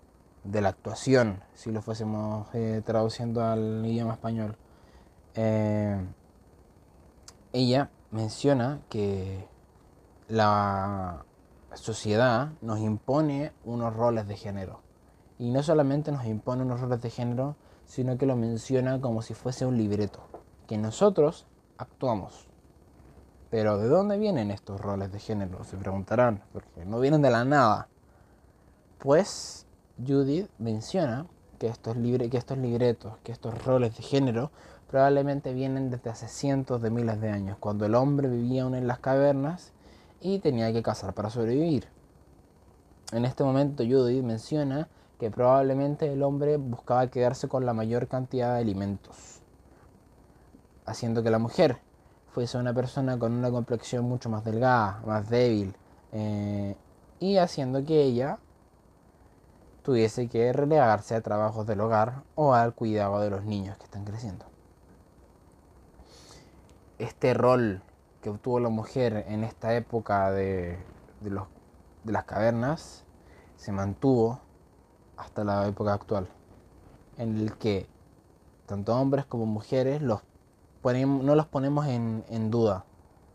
de 0.44 0.60
la 0.60 0.68
actuación, 0.68 1.42
si 1.54 1.72
lo 1.72 1.82
fuésemos 1.82 2.48
eh, 2.54 2.82
traduciendo 2.84 3.42
al 3.42 3.84
idioma 3.84 4.12
español. 4.12 4.56
Eh, 5.34 5.98
ella 7.52 7.90
menciona 8.10 8.80
que 8.88 9.48
la 10.28 11.24
sociedad 11.74 12.52
nos 12.60 12.78
impone 12.78 13.52
unos 13.64 13.94
roles 13.94 14.28
de 14.28 14.36
género. 14.36 14.80
Y 15.38 15.50
no 15.50 15.62
solamente 15.62 16.12
nos 16.12 16.24
impone 16.26 16.62
unos 16.62 16.80
roles 16.80 17.02
de 17.02 17.10
género, 17.10 17.56
sino 17.86 18.16
que 18.16 18.26
lo 18.26 18.36
menciona 18.36 19.00
como 19.00 19.22
si 19.22 19.34
fuese 19.34 19.66
un 19.66 19.76
libreto, 19.76 20.20
que 20.66 20.78
nosotros 20.78 21.46
actuamos. 21.76 22.48
Pero 23.50 23.78
¿de 23.78 23.88
dónde 23.88 24.18
vienen 24.18 24.50
estos 24.50 24.80
roles 24.80 25.12
de 25.12 25.20
género? 25.20 25.64
Se 25.64 25.76
preguntarán, 25.76 26.42
porque 26.52 26.84
no 26.84 27.00
vienen 27.00 27.22
de 27.22 27.30
la 27.30 27.44
nada. 27.44 27.88
Pues 28.98 29.66
Judith 29.98 30.48
menciona 30.58 31.26
que 31.58 31.68
estos, 31.68 31.96
que 31.96 32.36
estos 32.36 32.58
libretos, 32.58 33.14
que 33.22 33.32
estos 33.32 33.64
roles 33.64 33.96
de 33.96 34.02
género 34.02 34.50
probablemente 34.90 35.52
vienen 35.52 35.90
desde 35.90 36.10
hace 36.10 36.28
cientos 36.28 36.82
de 36.82 36.90
miles 36.90 37.20
de 37.20 37.30
años, 37.30 37.56
cuando 37.58 37.86
el 37.86 37.94
hombre 37.94 38.28
vivía 38.28 38.64
aún 38.64 38.74
en 38.74 38.86
las 38.86 38.98
cavernas 38.98 39.72
y 40.20 40.38
tenía 40.40 40.72
que 40.72 40.82
cazar 40.82 41.14
para 41.14 41.30
sobrevivir. 41.30 41.86
En 43.12 43.24
este 43.24 43.44
momento 43.44 43.84
Judith 43.84 44.24
menciona 44.24 44.88
que 45.18 45.30
probablemente 45.30 46.12
el 46.12 46.22
hombre 46.22 46.56
buscaba 46.56 47.06
quedarse 47.06 47.48
con 47.48 47.64
la 47.64 47.72
mayor 47.72 48.08
cantidad 48.08 48.54
de 48.54 48.60
alimentos, 48.60 49.40
haciendo 50.86 51.22
que 51.22 51.30
la 51.30 51.38
mujer 51.38 51.78
fuese 52.32 52.58
una 52.58 52.74
persona 52.74 53.16
con 53.18 53.32
una 53.32 53.50
complexión 53.50 54.04
mucho 54.06 54.28
más 54.28 54.44
delgada, 54.44 55.00
más 55.06 55.28
débil, 55.28 55.76
eh, 56.12 56.76
y 57.20 57.36
haciendo 57.36 57.84
que 57.84 58.02
ella 58.02 58.38
tuviese 59.84 60.28
que 60.28 60.50
relegarse 60.52 61.14
a 61.14 61.20
trabajos 61.20 61.66
del 61.66 61.82
hogar 61.82 62.22
o 62.34 62.54
al 62.54 62.74
cuidado 62.74 63.20
de 63.20 63.28
los 63.28 63.44
niños 63.44 63.76
que 63.76 63.84
están 63.84 64.04
creciendo. 64.04 64.46
Este 66.98 67.34
rol 67.34 67.82
que 68.22 68.30
obtuvo 68.30 68.60
la 68.60 68.70
mujer 68.70 69.26
en 69.28 69.44
esta 69.44 69.74
época 69.74 70.30
de, 70.30 70.78
los, 71.22 71.46
de 72.02 72.12
las 72.12 72.24
cavernas 72.24 73.04
se 73.56 73.72
mantuvo 73.72 74.40
hasta 75.18 75.44
la 75.44 75.66
época 75.68 75.92
actual, 75.92 76.28
en 77.18 77.36
el 77.36 77.52
que 77.58 77.86
tanto 78.64 78.98
hombres 78.98 79.26
como 79.26 79.44
mujeres 79.44 80.00
los 80.00 80.22
no 80.82 81.34
los 81.34 81.46
ponemos 81.46 81.86
en, 81.86 82.24
en 82.28 82.50
duda, 82.50 82.84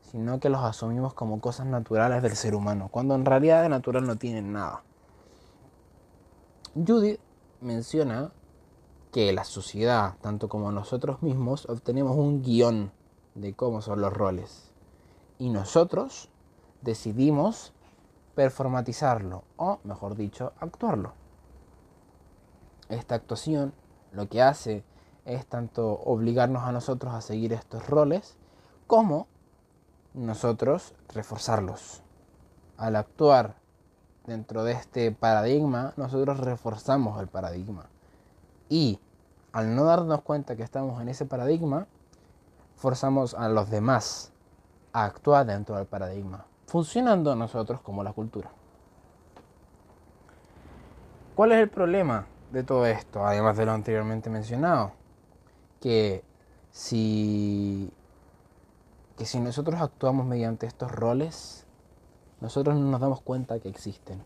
sino 0.02 0.40
que 0.40 0.50
los 0.50 0.64
asumimos 0.64 1.16
como 1.16 1.42
cosas 1.42 1.66
naturales 1.66 2.22
del 2.22 2.36
ser 2.36 2.54
humano, 2.54 2.90
cuando 2.92 3.16
en 3.16 3.26
realidad 3.26 3.64
de 3.64 3.70
natural 3.70 4.06
no 4.06 4.18
tienen 4.18 4.54
nada. 4.54 4.84
Judith 6.76 7.20
menciona 7.62 8.32
que 9.12 9.34
la 9.34 9.44
sociedad, 9.44 10.16
tanto 10.22 10.50
como 10.50 10.72
nosotros 10.72 11.24
mismos, 11.24 11.68
obtenemos 11.68 12.16
un 12.16 12.44
guion 12.44 12.92
de 13.34 13.56
cómo 13.56 13.82
son 13.82 14.02
los 14.02 14.14
roles. 14.14 14.72
Y 15.40 15.50
nosotros 15.50 16.30
decidimos 16.82 17.74
performatizarlo, 18.36 19.44
o 19.58 19.80
mejor 19.84 20.16
dicho, 20.16 20.54
actuarlo. 20.60 21.14
Esta 22.90 23.16
actuación 23.16 23.74
lo 24.12 24.30
que 24.30 24.42
hace 24.42 24.84
es 25.26 25.48
tanto 25.48 25.92
obligarnos 25.92 26.64
a 26.64 26.72
nosotros 26.72 27.14
a 27.14 27.22
seguir 27.22 27.54
estos 27.54 27.88
roles, 27.88 28.38
como 28.86 29.28
nosotros 30.14 30.94
reforzarlos. 31.14 32.04
Al 32.78 32.96
actuar 32.96 33.59
dentro 34.30 34.64
de 34.64 34.72
este 34.72 35.12
paradigma, 35.12 35.94
nosotros 35.98 36.40
reforzamos 36.40 37.20
el 37.20 37.28
paradigma. 37.28 37.88
Y 38.70 39.00
al 39.52 39.76
no 39.76 39.84
darnos 39.84 40.22
cuenta 40.22 40.56
que 40.56 40.64
estamos 40.64 41.02
en 41.02 41.10
ese 41.10 41.26
paradigma, 41.26 41.88
forzamos 42.78 43.34
a 43.34 43.50
los 43.50 43.70
demás 43.70 44.32
a 44.94 45.06
actuar 45.06 45.46
dentro 45.46 45.76
del 45.76 45.86
paradigma, 45.86 46.46
funcionando 46.68 47.36
nosotros 47.36 47.82
como 47.82 48.04
la 48.04 48.14
cultura. 48.14 48.50
¿Cuál 51.36 51.52
es 51.54 51.60
el 51.60 51.70
problema 51.70 52.28
de 52.52 52.64
todo 52.64 52.86
esto, 52.86 53.26
además 53.26 53.58
de 53.58 53.66
lo 53.66 53.72
anteriormente 53.72 54.30
mencionado? 54.30 54.92
Que 55.80 56.24
si, 56.72 57.92
que 59.18 59.26
si 59.26 59.40
nosotros 59.40 59.82
actuamos 59.82 60.26
mediante 60.26 60.68
estos 60.68 60.92
roles, 60.92 61.66
nosotros 62.42 62.76
no 62.78 62.90
nos 62.90 63.02
damos 63.02 63.22
cuenta 63.22 63.60
que 63.60 63.68
existen, 63.68 64.22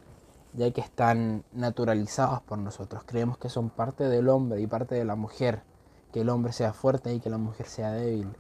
ya 0.54 0.70
que 0.72 0.82
están 0.82 1.44
naturalizados 1.52 2.42
por 2.42 2.60
nosotros. 2.60 3.04
Creemos 3.06 3.38
que 3.38 3.50
son 3.50 3.70
parte 3.70 4.04
del 4.04 4.30
hombre 4.30 4.62
y 4.62 4.68
parte 4.68 4.94
de 4.96 5.04
la 5.04 5.16
mujer, 5.16 5.64
que 6.12 6.22
el 6.22 6.30
hombre 6.30 6.54
sea 6.54 6.74
fuerte 6.74 7.14
y 7.14 7.20
que 7.20 7.32
la 7.32 7.40
mujer 7.40 7.66
sea 7.66 7.92
débil. 7.92 8.36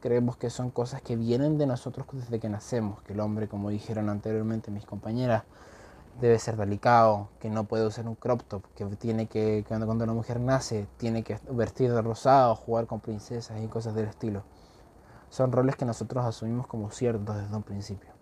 Creemos 0.00 0.36
que 0.36 0.50
son 0.50 0.70
cosas 0.70 1.02
que 1.02 1.16
vienen 1.16 1.58
de 1.58 1.66
nosotros 1.66 2.06
desde 2.12 2.38
que 2.38 2.48
nacemos, 2.48 3.02
que 3.02 3.14
el 3.14 3.20
hombre, 3.20 3.48
como 3.48 3.70
dijeron 3.70 4.08
anteriormente 4.08 4.70
mis 4.70 4.84
compañeras, 4.84 5.42
debe 6.20 6.38
ser 6.38 6.56
delicado, 6.56 7.28
que 7.40 7.50
no 7.50 7.64
puede 7.64 7.86
usar 7.86 8.06
un 8.06 8.14
crop 8.14 8.42
top, 8.42 8.62
que 8.74 8.84
tiene 8.96 9.26
que, 9.26 9.64
cuando, 9.66 9.86
una 9.92 10.12
mujer 10.14 10.40
nace, 10.40 10.86
tiene 10.98 11.24
que 11.24 11.38
vestir 11.50 11.92
de 11.92 12.00
rosado, 12.00 12.54
jugar 12.54 12.86
con 12.86 13.00
princesas 13.00 13.60
y 13.60 13.66
cosas 13.66 13.94
del 13.94 14.06
estilo. 14.06 14.44
Son 15.30 15.50
roles 15.50 15.76
que 15.76 15.84
nosotros 15.84 16.24
asumimos 16.24 16.66
como 16.68 16.90
ciertos 16.90 17.36
desde 17.36 17.56
un 17.56 17.64
principio. 17.64 18.15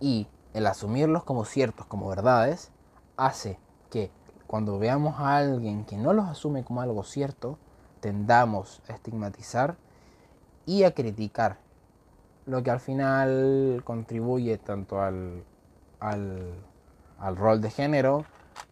Y 0.00 0.26
el 0.54 0.66
asumirlos 0.66 1.24
como 1.24 1.44
ciertos, 1.44 1.86
como 1.86 2.08
verdades, 2.08 2.70
hace 3.16 3.58
que 3.90 4.10
cuando 4.46 4.78
veamos 4.78 5.18
a 5.18 5.36
alguien 5.36 5.84
que 5.84 5.96
no 5.96 6.12
los 6.12 6.26
asume 6.26 6.64
como 6.64 6.80
algo 6.80 7.04
cierto, 7.04 7.58
tendamos 8.00 8.82
a 8.88 8.92
estigmatizar 8.92 9.76
y 10.66 10.84
a 10.84 10.94
criticar, 10.94 11.58
lo 12.46 12.62
que 12.62 12.70
al 12.70 12.80
final 12.80 13.82
contribuye 13.84 14.56
tanto 14.58 15.02
al, 15.02 15.44
al, 16.00 16.54
al 17.18 17.36
rol 17.36 17.60
de 17.60 17.70
género 17.70 18.24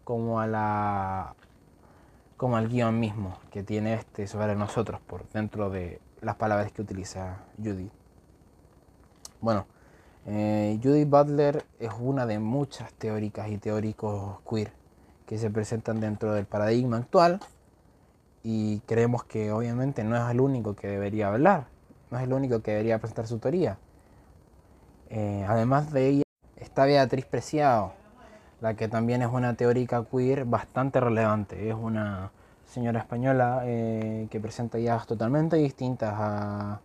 como 0.04 0.40
a 0.40 0.46
la 0.46 1.34
como 2.36 2.56
al 2.56 2.68
guion 2.68 3.00
mismo 3.00 3.38
que 3.50 3.62
tiene 3.62 3.94
este 3.94 4.26
sobre 4.26 4.54
nosotros 4.56 5.00
por 5.00 5.28
dentro 5.30 5.70
de 5.70 6.00
las 6.20 6.36
palabras 6.36 6.70
que 6.72 6.82
utiliza 6.82 7.38
Judy. 7.56 7.90
Bueno, 9.40 9.66
eh, 10.26 10.80
Judith 10.82 11.08
Butler 11.08 11.64
es 11.78 11.92
una 12.00 12.26
de 12.26 12.40
muchas 12.40 12.92
teóricas 12.94 13.48
y 13.48 13.58
teóricos 13.58 14.40
queer 14.48 14.72
que 15.24 15.38
se 15.38 15.50
presentan 15.50 16.00
dentro 16.00 16.34
del 16.34 16.46
paradigma 16.46 16.96
actual 16.96 17.40
y 18.42 18.80
creemos 18.80 19.24
que 19.24 19.52
obviamente 19.52 20.02
no 20.04 20.16
es 20.16 20.30
el 20.30 20.40
único 20.40 20.74
que 20.74 20.88
debería 20.88 21.28
hablar, 21.28 21.66
no 22.10 22.18
es 22.18 22.24
el 22.24 22.32
único 22.32 22.60
que 22.60 22.72
debería 22.72 22.98
presentar 22.98 23.26
su 23.26 23.38
teoría. 23.38 23.78
Eh, 25.10 25.44
además 25.48 25.92
de 25.92 26.08
ella 26.08 26.22
está 26.56 26.84
Beatriz 26.84 27.24
Preciado, 27.24 27.92
la 28.60 28.74
que 28.74 28.88
también 28.88 29.22
es 29.22 29.28
una 29.28 29.54
teórica 29.54 30.04
queer 30.04 30.44
bastante 30.44 31.00
relevante. 31.00 31.68
Es 31.68 31.74
una 31.74 32.32
señora 32.64 33.00
española 33.00 33.62
eh, 33.64 34.26
que 34.30 34.40
presenta 34.40 34.78
ideas 34.78 35.06
totalmente 35.06 35.56
distintas 35.56 36.14
a 36.16 36.80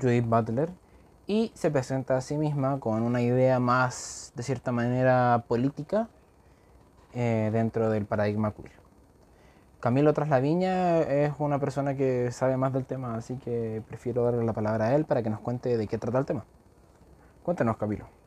Judith 0.00 0.26
Butler 0.26 0.70
y 1.26 1.52
se 1.54 1.70
presenta 1.70 2.16
a 2.16 2.20
sí 2.20 2.36
misma 2.36 2.80
con 2.80 3.02
una 3.02 3.20
idea 3.22 3.60
más, 3.60 4.32
de 4.34 4.42
cierta 4.42 4.72
manera, 4.72 5.44
política 5.48 6.08
eh, 7.14 7.50
dentro 7.52 7.90
del 7.90 8.06
paradigma 8.06 8.52
queer. 8.52 8.72
Camilo 9.80 10.12
Traslaviña 10.12 11.00
es 11.00 11.32
una 11.38 11.58
persona 11.58 11.96
que 11.96 12.30
sabe 12.30 12.56
más 12.56 12.72
del 12.72 12.84
tema, 12.84 13.16
así 13.16 13.36
que 13.36 13.82
prefiero 13.88 14.24
darle 14.24 14.44
la 14.44 14.52
palabra 14.52 14.86
a 14.86 14.94
él 14.94 15.04
para 15.04 15.22
que 15.22 15.30
nos 15.30 15.40
cuente 15.40 15.76
de 15.76 15.88
qué 15.88 15.98
trata 15.98 16.18
el 16.18 16.24
tema. 16.24 16.44
Cuéntanos, 17.42 17.76
Camilo. 17.76 18.21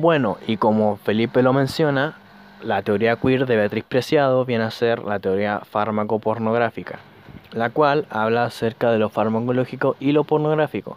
Bueno, 0.00 0.38
y 0.46 0.56
como 0.56 0.96
Felipe 0.96 1.42
lo 1.42 1.52
menciona, 1.52 2.14
la 2.62 2.80
teoría 2.80 3.16
queer 3.16 3.44
de 3.44 3.56
Beatriz 3.56 3.84
Preciado 3.84 4.46
viene 4.46 4.64
a 4.64 4.70
ser 4.70 5.00
la 5.00 5.18
teoría 5.18 5.60
fármaco-pornográfica, 5.60 7.00
la 7.52 7.68
cual 7.68 8.06
habla 8.08 8.44
acerca 8.44 8.92
de 8.92 8.98
lo 8.98 9.10
farmacológico 9.10 9.96
y 10.00 10.12
lo 10.12 10.24
pornográfico. 10.24 10.96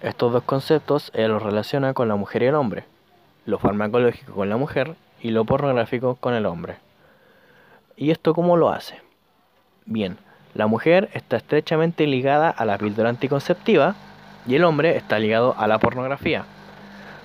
Estos 0.00 0.32
dos 0.32 0.44
conceptos 0.44 1.10
ella 1.12 1.28
los 1.28 1.42
relaciona 1.42 1.92
con 1.92 2.08
la 2.08 2.16
mujer 2.16 2.42
y 2.42 2.46
el 2.46 2.54
hombre, 2.54 2.84
lo 3.44 3.58
farmacológico 3.58 4.32
con 4.32 4.48
la 4.48 4.56
mujer 4.56 4.94
y 5.20 5.30
lo 5.30 5.44
pornográfico 5.44 6.14
con 6.14 6.32
el 6.32 6.46
hombre. 6.46 6.76
¿Y 7.98 8.12
esto 8.12 8.32
cómo 8.32 8.56
lo 8.56 8.70
hace? 8.70 9.02
Bien, 9.84 10.16
la 10.54 10.66
mujer 10.66 11.10
está 11.12 11.36
estrechamente 11.36 12.06
ligada 12.06 12.48
a 12.48 12.64
la 12.64 12.78
píldora 12.78 13.10
anticonceptiva 13.10 13.94
y 14.46 14.54
el 14.54 14.64
hombre 14.64 14.96
está 14.96 15.18
ligado 15.18 15.54
a 15.58 15.66
la 15.66 15.78
pornografía 15.78 16.46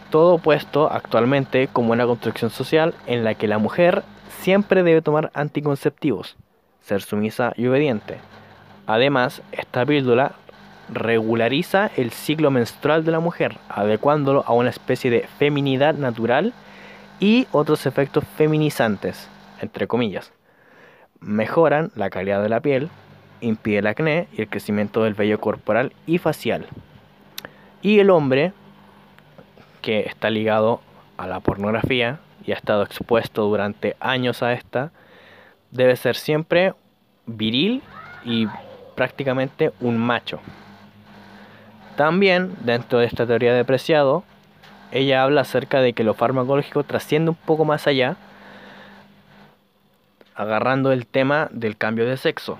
todo 0.10 0.38
puesto 0.38 0.92
actualmente 0.92 1.68
como 1.68 1.92
una 1.92 2.06
construcción 2.06 2.50
social 2.50 2.94
en 3.06 3.24
la 3.24 3.36
que 3.36 3.48
la 3.48 3.58
mujer 3.58 4.04
siempre 4.42 4.84
debe 4.84 5.02
tomar 5.02 5.32
anticonceptivos, 5.34 6.36
ser 6.82 7.02
sumisa 7.02 7.54
y 7.56 7.68
obediente. 7.68 8.18
Además, 8.86 9.42
esta 9.52 9.86
píldora 9.86 10.34
regulariza 10.90 11.92
el 11.98 12.12
ciclo 12.12 12.52
menstrual 12.52 13.04
de 13.04 13.12
la 13.12 13.20
mujer, 13.20 13.58
adecuándolo 13.70 14.44
a 14.48 14.54
una 14.54 14.70
especie 14.70 15.12
de 15.12 15.28
feminidad 15.38 15.96
natural 15.96 16.54
y 17.20 17.48
otros 17.52 17.86
efectos 17.86 18.24
feminizantes, 18.38 19.28
entre 19.62 19.88
comillas. 19.88 20.32
Mejoran 21.20 21.92
la 21.96 22.10
calidad 22.10 22.42
de 22.42 22.50
la 22.50 22.62
piel, 22.62 22.90
impide 23.42 23.80
el 23.80 23.88
acné 23.88 24.28
y 24.32 24.42
el 24.42 24.50
crecimiento 24.50 25.04
del 25.04 25.14
vello 25.14 25.40
corporal 25.40 25.94
y 26.06 26.20
facial. 26.20 26.68
Y 27.82 28.00
el 28.00 28.10
hombre 28.10 28.54
que 29.88 30.02
está 30.02 30.30
ligado 30.30 30.82
a 31.16 31.28
la 31.28 31.40
pornografía 31.40 32.20
y 32.46 32.52
ha 32.52 32.56
estado 32.56 32.84
expuesto 32.84 33.44
durante 33.44 33.96
años 34.02 34.44
a 34.44 34.52
esta, 34.52 34.92
debe 35.72 35.96
ser 35.96 36.18
siempre 36.18 36.74
viril 37.26 37.82
y 38.26 38.50
prácticamente 38.96 39.72
un 39.80 39.98
macho. 39.98 40.42
También, 41.96 42.54
dentro 42.66 43.00
de 43.00 43.06
esta 43.06 43.26
teoría 43.26 43.54
de 43.54 43.64
preciado, 43.64 44.26
ella 44.92 45.24
habla 45.24 45.40
acerca 45.40 45.80
de 45.80 45.94
que 45.94 46.04
lo 46.04 46.16
farmacológico 46.16 46.84
trasciende 46.84 47.30
un 47.30 47.38
poco 47.38 47.64
más 47.64 47.88
allá, 47.88 48.18
agarrando 50.36 50.92
el 50.92 51.08
tema 51.08 51.48
del 51.52 51.78
cambio 51.78 52.06
de 52.06 52.18
sexo. 52.18 52.60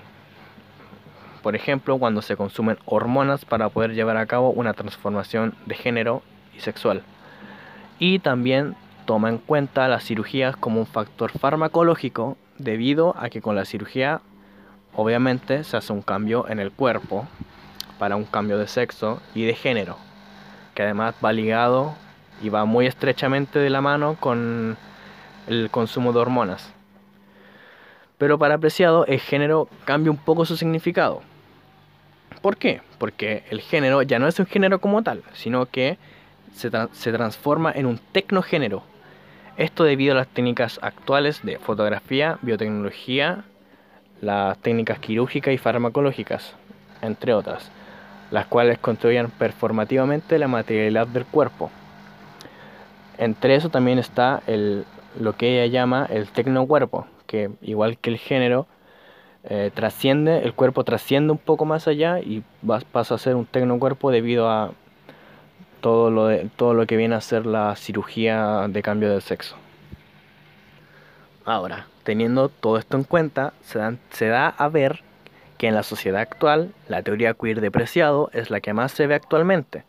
Por 1.42 1.54
ejemplo, 1.54 1.98
cuando 1.98 2.22
se 2.22 2.38
consumen 2.38 2.78
hormonas 2.86 3.44
para 3.44 3.68
poder 3.68 3.92
llevar 3.92 4.16
a 4.16 4.24
cabo 4.24 4.48
una 4.48 4.72
transformación 4.72 5.54
de 5.66 5.74
género 5.74 6.22
y 6.56 6.60
sexual 6.60 7.02
y 7.98 8.18
también 8.18 8.76
toma 9.06 9.28
en 9.28 9.38
cuenta 9.38 9.88
las 9.88 10.04
cirugías 10.04 10.56
como 10.56 10.80
un 10.80 10.86
factor 10.86 11.30
farmacológico 11.30 12.36
debido 12.58 13.14
a 13.18 13.30
que 13.30 13.40
con 13.40 13.56
la 13.56 13.64
cirugía 13.64 14.20
obviamente 14.94 15.64
se 15.64 15.76
hace 15.76 15.92
un 15.92 16.02
cambio 16.02 16.48
en 16.48 16.58
el 16.58 16.72
cuerpo 16.72 17.26
para 17.98 18.16
un 18.16 18.24
cambio 18.24 18.58
de 18.58 18.68
sexo 18.68 19.20
y 19.34 19.44
de 19.44 19.54
género, 19.54 19.96
que 20.74 20.82
además 20.82 21.14
va 21.24 21.32
ligado 21.32 21.94
y 22.42 22.48
va 22.48 22.64
muy 22.64 22.86
estrechamente 22.86 23.58
de 23.58 23.70
la 23.70 23.80
mano 23.80 24.16
con 24.18 24.76
el 25.46 25.70
consumo 25.70 26.12
de 26.12 26.20
hormonas. 26.20 26.72
Pero 28.18 28.38
para 28.38 28.56
apreciado 28.56 29.06
el 29.06 29.20
género 29.20 29.68
cambia 29.84 30.10
un 30.10 30.16
poco 30.18 30.44
su 30.44 30.56
significado. 30.56 31.22
¿Por 32.42 32.56
qué? 32.56 32.82
Porque 32.98 33.44
el 33.50 33.60
género 33.60 34.02
ya 34.02 34.18
no 34.18 34.28
es 34.28 34.38
un 34.38 34.46
género 34.46 34.80
como 34.80 35.02
tal, 35.02 35.22
sino 35.32 35.66
que 35.66 35.98
se, 36.54 37.12
transforma 37.12 37.72
en 37.72 37.86
un 37.86 37.98
tecnogénero. 38.12 38.82
Esto 39.56 39.84
debido 39.84 40.12
a 40.12 40.18
las 40.18 40.28
técnicas 40.28 40.78
actuales 40.82 41.40
de 41.42 41.58
fotografía, 41.58 42.38
biotecnología, 42.42 43.44
las 44.20 44.58
técnicas 44.58 44.98
quirúrgicas 44.98 45.54
y 45.54 45.58
farmacológicas, 45.58 46.54
entre 47.02 47.34
otras, 47.34 47.70
las 48.30 48.46
cuales 48.46 48.78
contribuyen 48.78 49.30
performativamente 49.30 50.38
la 50.38 50.48
materialidad 50.48 51.06
del 51.06 51.24
cuerpo. 51.24 51.70
Entre 53.16 53.56
eso 53.56 53.68
también 53.68 53.98
está 53.98 54.42
el, 54.46 54.84
lo 55.18 55.36
que 55.36 55.62
ella 55.62 55.66
llama 55.72 56.06
el 56.08 56.28
tecnocuerpo, 56.28 57.06
que 57.26 57.50
igual 57.62 57.98
que 57.98 58.10
el 58.10 58.18
género, 58.18 58.66
eh, 59.44 59.70
trasciende, 59.72 60.42
el 60.44 60.52
cuerpo 60.52 60.84
trasciende 60.84 61.32
un 61.32 61.38
poco 61.38 61.64
más 61.64 61.88
allá 61.88 62.20
y 62.20 62.42
pasa 62.92 63.14
a 63.14 63.18
ser 63.18 63.34
un 63.34 63.46
tecnocuerpo 63.46 64.10
debido 64.10 64.50
a 64.50 64.72
todo 65.80 66.10
lo, 66.10 66.26
de, 66.26 66.48
todo 66.56 66.74
lo 66.74 66.86
que 66.86 66.96
viene 66.96 67.14
a 67.14 67.20
ser 67.20 67.46
la 67.46 67.74
cirugía 67.76 68.66
de 68.68 68.82
cambio 68.82 69.10
de 69.12 69.20
sexo. 69.20 69.56
Ahora, 71.44 71.86
teniendo 72.02 72.48
todo 72.48 72.78
esto 72.78 72.96
en 72.96 73.04
cuenta, 73.04 73.52
se, 73.62 73.80
se 74.10 74.28
da 74.28 74.48
a 74.48 74.68
ver 74.68 75.02
que 75.56 75.66
en 75.66 75.74
la 75.74 75.82
sociedad 75.82 76.20
actual 76.20 76.72
la 76.88 77.02
teoría 77.02 77.34
queer 77.34 77.60
depreciado 77.60 78.30
es 78.32 78.50
la 78.50 78.60
que 78.60 78.72
más 78.72 78.92
se 78.92 79.06
ve 79.06 79.14
actualmente, 79.14 79.84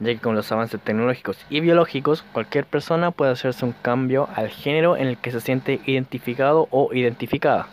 ya 0.00 0.12
que 0.12 0.18
con 0.18 0.34
los 0.34 0.50
avances 0.52 0.80
tecnológicos 0.80 1.38
y 1.48 1.60
biológicos 1.60 2.22
cualquier 2.32 2.66
persona 2.66 3.10
puede 3.10 3.32
hacerse 3.32 3.64
un 3.64 3.72
cambio 3.72 4.28
al 4.34 4.48
género 4.48 4.96
en 4.96 5.08
el 5.08 5.16
que 5.16 5.30
se 5.30 5.40
siente 5.40 5.80
identificado 5.86 6.68
o 6.70 6.92
identificada. 6.92 7.68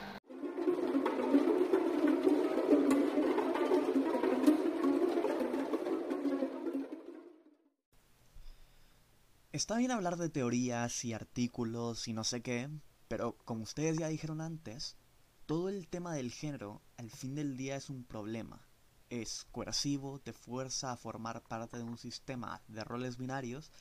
Está 9.61 9.77
bien 9.77 9.91
hablar 9.91 10.17
de 10.17 10.29
teorías 10.29 11.05
y 11.05 11.13
artículos 11.13 12.07
y 12.07 12.13
no 12.13 12.23
sé 12.23 12.41
qué, 12.41 12.67
pero 13.07 13.37
como 13.45 13.61
ustedes 13.61 13.95
ya 13.95 14.07
dijeron 14.07 14.41
antes, 14.41 14.97
todo 15.45 15.69
el 15.69 15.87
tema 15.87 16.15
del 16.15 16.31
género 16.31 16.81
al 16.97 17.11
fin 17.11 17.35
del 17.35 17.57
día 17.57 17.75
es 17.75 17.91
un 17.91 18.03
problema. 18.03 18.67
Es 19.11 19.45
coercivo, 19.51 20.17
te 20.17 20.33
fuerza 20.33 20.91
a 20.91 20.97
formar 20.97 21.43
parte 21.43 21.77
de 21.77 21.83
un 21.83 21.99
sistema 21.99 22.63
de 22.69 22.83
roles 22.83 23.17
binarios 23.17 23.71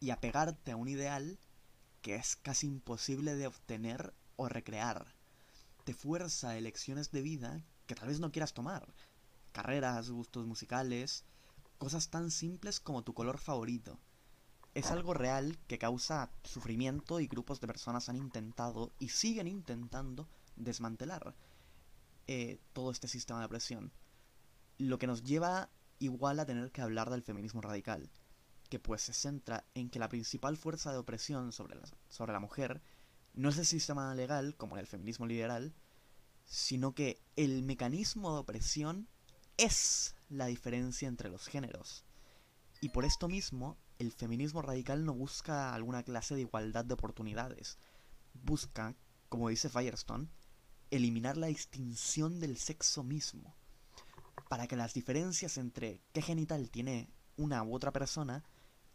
y 0.00 0.08
a 0.08 0.20
pegarte 0.20 0.72
a 0.72 0.76
un 0.76 0.88
ideal 0.88 1.38
que 2.00 2.14
es 2.14 2.36
casi 2.36 2.66
imposible 2.66 3.34
de 3.34 3.46
obtener 3.46 4.14
o 4.36 4.48
recrear. 4.48 5.04
Te 5.84 5.92
fuerza 5.92 6.48
a 6.48 6.56
elecciones 6.56 7.10
de 7.10 7.20
vida 7.20 7.62
que 7.84 7.94
tal 7.94 8.08
vez 8.08 8.20
no 8.20 8.32
quieras 8.32 8.54
tomar. 8.54 8.94
Carreras, 9.52 10.08
gustos 10.08 10.46
musicales, 10.46 11.26
cosas 11.76 12.08
tan 12.08 12.30
simples 12.30 12.80
como 12.80 13.04
tu 13.04 13.12
color 13.12 13.36
favorito 13.36 14.00
es 14.76 14.90
algo 14.90 15.14
real 15.14 15.56
que 15.68 15.78
causa 15.78 16.30
sufrimiento 16.44 17.18
y 17.18 17.28
grupos 17.28 17.62
de 17.62 17.66
personas 17.66 18.10
han 18.10 18.16
intentado 18.16 18.92
y 18.98 19.08
siguen 19.08 19.46
intentando 19.46 20.28
desmantelar 20.54 21.34
eh, 22.26 22.60
todo 22.74 22.90
este 22.90 23.08
sistema 23.08 23.40
de 23.40 23.46
opresión. 23.46 23.90
Lo 24.76 24.98
que 24.98 25.06
nos 25.06 25.24
lleva 25.24 25.70
igual 25.98 26.38
a 26.40 26.44
tener 26.44 26.72
que 26.72 26.82
hablar 26.82 27.08
del 27.08 27.22
feminismo 27.22 27.62
radical, 27.62 28.10
que 28.68 28.78
pues 28.78 29.00
se 29.00 29.14
centra 29.14 29.64
en 29.72 29.88
que 29.88 29.98
la 29.98 30.10
principal 30.10 30.58
fuerza 30.58 30.92
de 30.92 30.98
opresión 30.98 31.52
sobre 31.52 31.76
la, 31.76 31.88
sobre 32.10 32.34
la 32.34 32.40
mujer 32.40 32.82
no 33.32 33.48
es 33.48 33.56
el 33.56 33.64
sistema 33.64 34.14
legal, 34.14 34.56
como 34.56 34.76
en 34.76 34.80
el 34.80 34.86
feminismo 34.86 35.26
liberal, 35.26 35.72
sino 36.44 36.94
que 36.94 37.18
el 37.36 37.62
mecanismo 37.62 38.34
de 38.34 38.40
opresión 38.40 39.08
es 39.56 40.14
la 40.28 40.44
diferencia 40.44 41.08
entre 41.08 41.30
los 41.30 41.46
géneros. 41.46 42.04
Y 42.82 42.90
por 42.90 43.06
esto 43.06 43.26
mismo 43.26 43.78
el 43.98 44.12
feminismo 44.12 44.62
radical 44.62 45.04
no 45.04 45.14
busca 45.14 45.74
alguna 45.74 46.02
clase 46.02 46.34
de 46.34 46.42
igualdad 46.42 46.84
de 46.84 46.94
oportunidades. 46.94 47.78
Busca, 48.34 48.94
como 49.28 49.48
dice 49.48 49.68
Firestone, 49.68 50.28
eliminar 50.90 51.36
la 51.36 51.48
distinción 51.48 52.40
del 52.40 52.58
sexo 52.58 53.02
mismo. 53.02 53.56
Para 54.48 54.66
que 54.66 54.76
las 54.76 54.94
diferencias 54.94 55.56
entre 55.56 56.02
qué 56.12 56.22
genital 56.22 56.70
tiene 56.70 57.08
una 57.36 57.62
u 57.62 57.74
otra 57.74 57.92
persona 57.92 58.44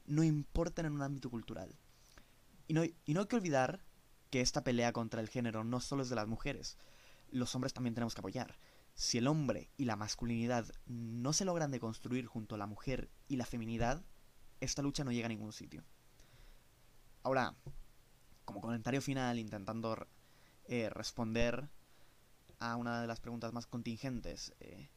no 0.06 0.24
importen 0.24 0.86
en 0.86 0.94
un 0.94 1.02
ámbito 1.02 1.30
cultural. 1.30 1.78
Y 2.68 2.74
no, 2.74 2.84
y 2.84 3.14
no 3.14 3.22
hay 3.22 3.28
que 3.28 3.36
olvidar 3.36 3.84
que 4.30 4.42
esta 4.42 4.64
pelea 4.64 4.94
contra 4.94 5.22
el 5.22 5.30
género 5.30 5.64
no 5.64 5.80
solo 5.80 6.04
es 6.04 6.10
de 6.10 6.16
las 6.16 6.28
mujeres. 6.28 6.78
Los 7.30 7.54
hombres 7.56 7.74
también 7.74 7.94
tenemos 7.94 8.16
que 8.16 8.22
apoyar. 8.22 8.58
Si 8.94 9.18
el 9.18 9.28
hombre 9.28 9.72
y 9.78 9.86
la 9.86 9.96
masculinidad 9.96 10.66
no 10.86 11.34
se 11.34 11.46
logran 11.46 11.72
deconstruir 11.72 12.26
junto 12.26 12.56
a 12.56 12.58
la 12.58 12.68
mujer 12.68 13.10
y 13.28 13.36
la 13.36 13.46
feminidad, 13.46 14.04
esta 14.62 14.82
lucha 14.82 15.04
no 15.04 15.12
llega 15.12 15.26
a 15.26 15.30
ningún 15.30 15.52
sitio. 15.52 15.84
Ahora, 17.24 17.56
como 18.46 18.62
comentario 18.62 19.02
final, 19.02 19.40
intentando 19.40 20.08
eh, 20.66 20.90
responder 20.90 21.68
a 22.60 22.76
una 22.76 23.02
de 23.02 23.08
las 23.08 23.20
preguntas 23.20 23.54
más 23.54 23.66
contingentes, 23.66 24.54
eh, 24.60 24.90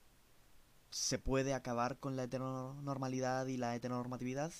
¿se 0.90 1.18
puede 1.18 1.54
acabar 1.54 1.98
con 1.98 2.14
la 2.14 2.24
heteronormalidad 2.24 3.46
y 3.46 3.56
la 3.56 3.74
heteronormatividad? 3.74 4.52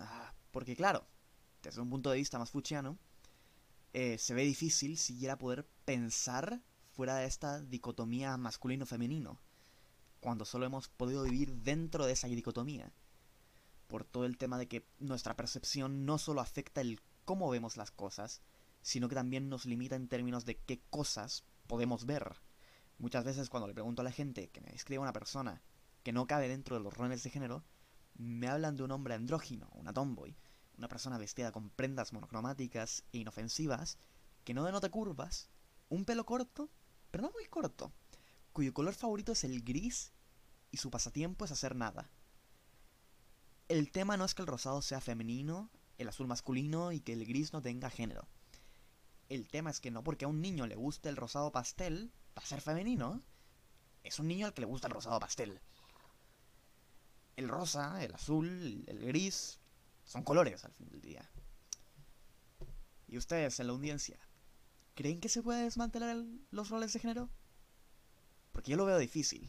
Ah, 0.00 0.34
porque 0.50 0.76
claro, 0.76 1.06
desde 1.62 1.80
un 1.80 1.90
punto 1.90 2.10
de 2.10 2.18
vista 2.18 2.38
más 2.38 2.50
fuchiano, 2.50 2.98
eh, 3.92 4.18
se 4.18 4.34
ve 4.34 4.42
difícil 4.42 4.98
siquiera 4.98 5.38
poder 5.38 5.66
pensar 5.84 6.60
fuera 6.92 7.16
de 7.16 7.26
esta 7.26 7.60
dicotomía 7.60 8.36
masculino-femenino, 8.36 9.38
cuando 10.20 10.44
solo 10.44 10.66
hemos 10.66 10.88
podido 10.88 11.22
vivir 11.22 11.54
dentro 11.54 12.06
de 12.06 12.12
esa 12.12 12.26
dicotomía 12.26 12.92
por 13.90 14.04
todo 14.04 14.24
el 14.24 14.38
tema 14.38 14.56
de 14.56 14.68
que 14.68 14.86
nuestra 15.00 15.36
percepción 15.36 16.06
no 16.06 16.16
solo 16.16 16.40
afecta 16.40 16.80
el 16.80 17.02
cómo 17.26 17.50
vemos 17.50 17.76
las 17.76 17.90
cosas, 17.90 18.40
sino 18.80 19.08
que 19.08 19.16
también 19.16 19.50
nos 19.50 19.66
limita 19.66 19.96
en 19.96 20.08
términos 20.08 20.46
de 20.46 20.56
qué 20.56 20.80
cosas 20.88 21.44
podemos 21.66 22.06
ver. 22.06 22.36
Muchas 22.98 23.24
veces 23.24 23.50
cuando 23.50 23.66
le 23.66 23.74
pregunto 23.74 24.00
a 24.00 24.04
la 24.04 24.12
gente 24.12 24.48
que 24.48 24.60
me 24.60 24.70
describe 24.70 25.00
una 25.00 25.12
persona 25.12 25.60
que 26.04 26.12
no 26.12 26.26
cabe 26.26 26.48
dentro 26.48 26.76
de 26.76 26.82
los 26.82 26.94
roles 26.94 27.22
de 27.22 27.30
género, 27.30 27.64
me 28.14 28.48
hablan 28.48 28.76
de 28.76 28.84
un 28.84 28.92
hombre 28.92 29.14
andrógino, 29.14 29.68
una 29.74 29.92
tomboy, 29.92 30.36
una 30.78 30.88
persona 30.88 31.18
vestida 31.18 31.52
con 31.52 31.68
prendas 31.68 32.12
monocromáticas 32.12 33.04
e 33.12 33.18
inofensivas, 33.18 33.98
que 34.44 34.54
no 34.54 34.64
denota 34.64 34.88
curvas, 34.88 35.50
un 35.88 36.04
pelo 36.04 36.24
corto, 36.24 36.70
pero 37.10 37.22
no 37.22 37.30
muy 37.32 37.46
corto, 37.46 37.92
cuyo 38.52 38.72
color 38.72 38.94
favorito 38.94 39.32
es 39.32 39.42
el 39.42 39.62
gris 39.62 40.12
y 40.70 40.76
su 40.76 40.90
pasatiempo 40.90 41.44
es 41.44 41.50
hacer 41.50 41.74
nada 41.74 42.08
el 43.70 43.92
tema 43.92 44.16
no 44.16 44.24
es 44.24 44.34
que 44.34 44.42
el 44.42 44.48
rosado 44.48 44.82
sea 44.82 45.00
femenino, 45.00 45.70
el 45.96 46.08
azul 46.08 46.26
masculino 46.26 46.90
y 46.90 46.98
que 46.98 47.12
el 47.12 47.24
gris 47.24 47.52
no 47.52 47.62
tenga 47.62 47.88
género. 47.88 48.26
El 49.28 49.46
tema 49.46 49.70
es 49.70 49.78
que 49.78 49.92
no 49.92 50.02
porque 50.02 50.24
a 50.24 50.28
un 50.28 50.40
niño 50.40 50.66
le 50.66 50.74
guste 50.74 51.08
el 51.08 51.16
rosado 51.16 51.52
pastel, 51.52 52.10
va 52.36 52.42
a 52.42 52.46
ser 52.46 52.60
femenino. 52.60 53.22
Es 54.02 54.18
un 54.18 54.26
niño 54.26 54.46
al 54.46 54.54
que 54.54 54.62
le 54.62 54.66
gusta 54.66 54.88
el 54.88 54.94
rosado 54.94 55.20
pastel. 55.20 55.60
El 57.36 57.48
rosa, 57.48 58.02
el 58.02 58.12
azul, 58.12 58.84
el 58.88 59.06
gris, 59.06 59.60
son 60.04 60.24
colores 60.24 60.64
al 60.64 60.72
fin 60.72 60.88
del 60.88 61.00
día. 61.00 61.30
¿Y 63.06 63.18
ustedes 63.18 63.60
en 63.60 63.68
la 63.68 63.72
audiencia? 63.72 64.18
¿Creen 64.96 65.20
que 65.20 65.28
se 65.28 65.44
puede 65.44 65.62
desmantelar 65.62 66.16
los 66.50 66.70
roles 66.70 66.92
de 66.92 66.98
género? 66.98 67.30
Porque 68.50 68.72
yo 68.72 68.76
lo 68.76 68.84
veo 68.84 68.98
difícil. 68.98 69.48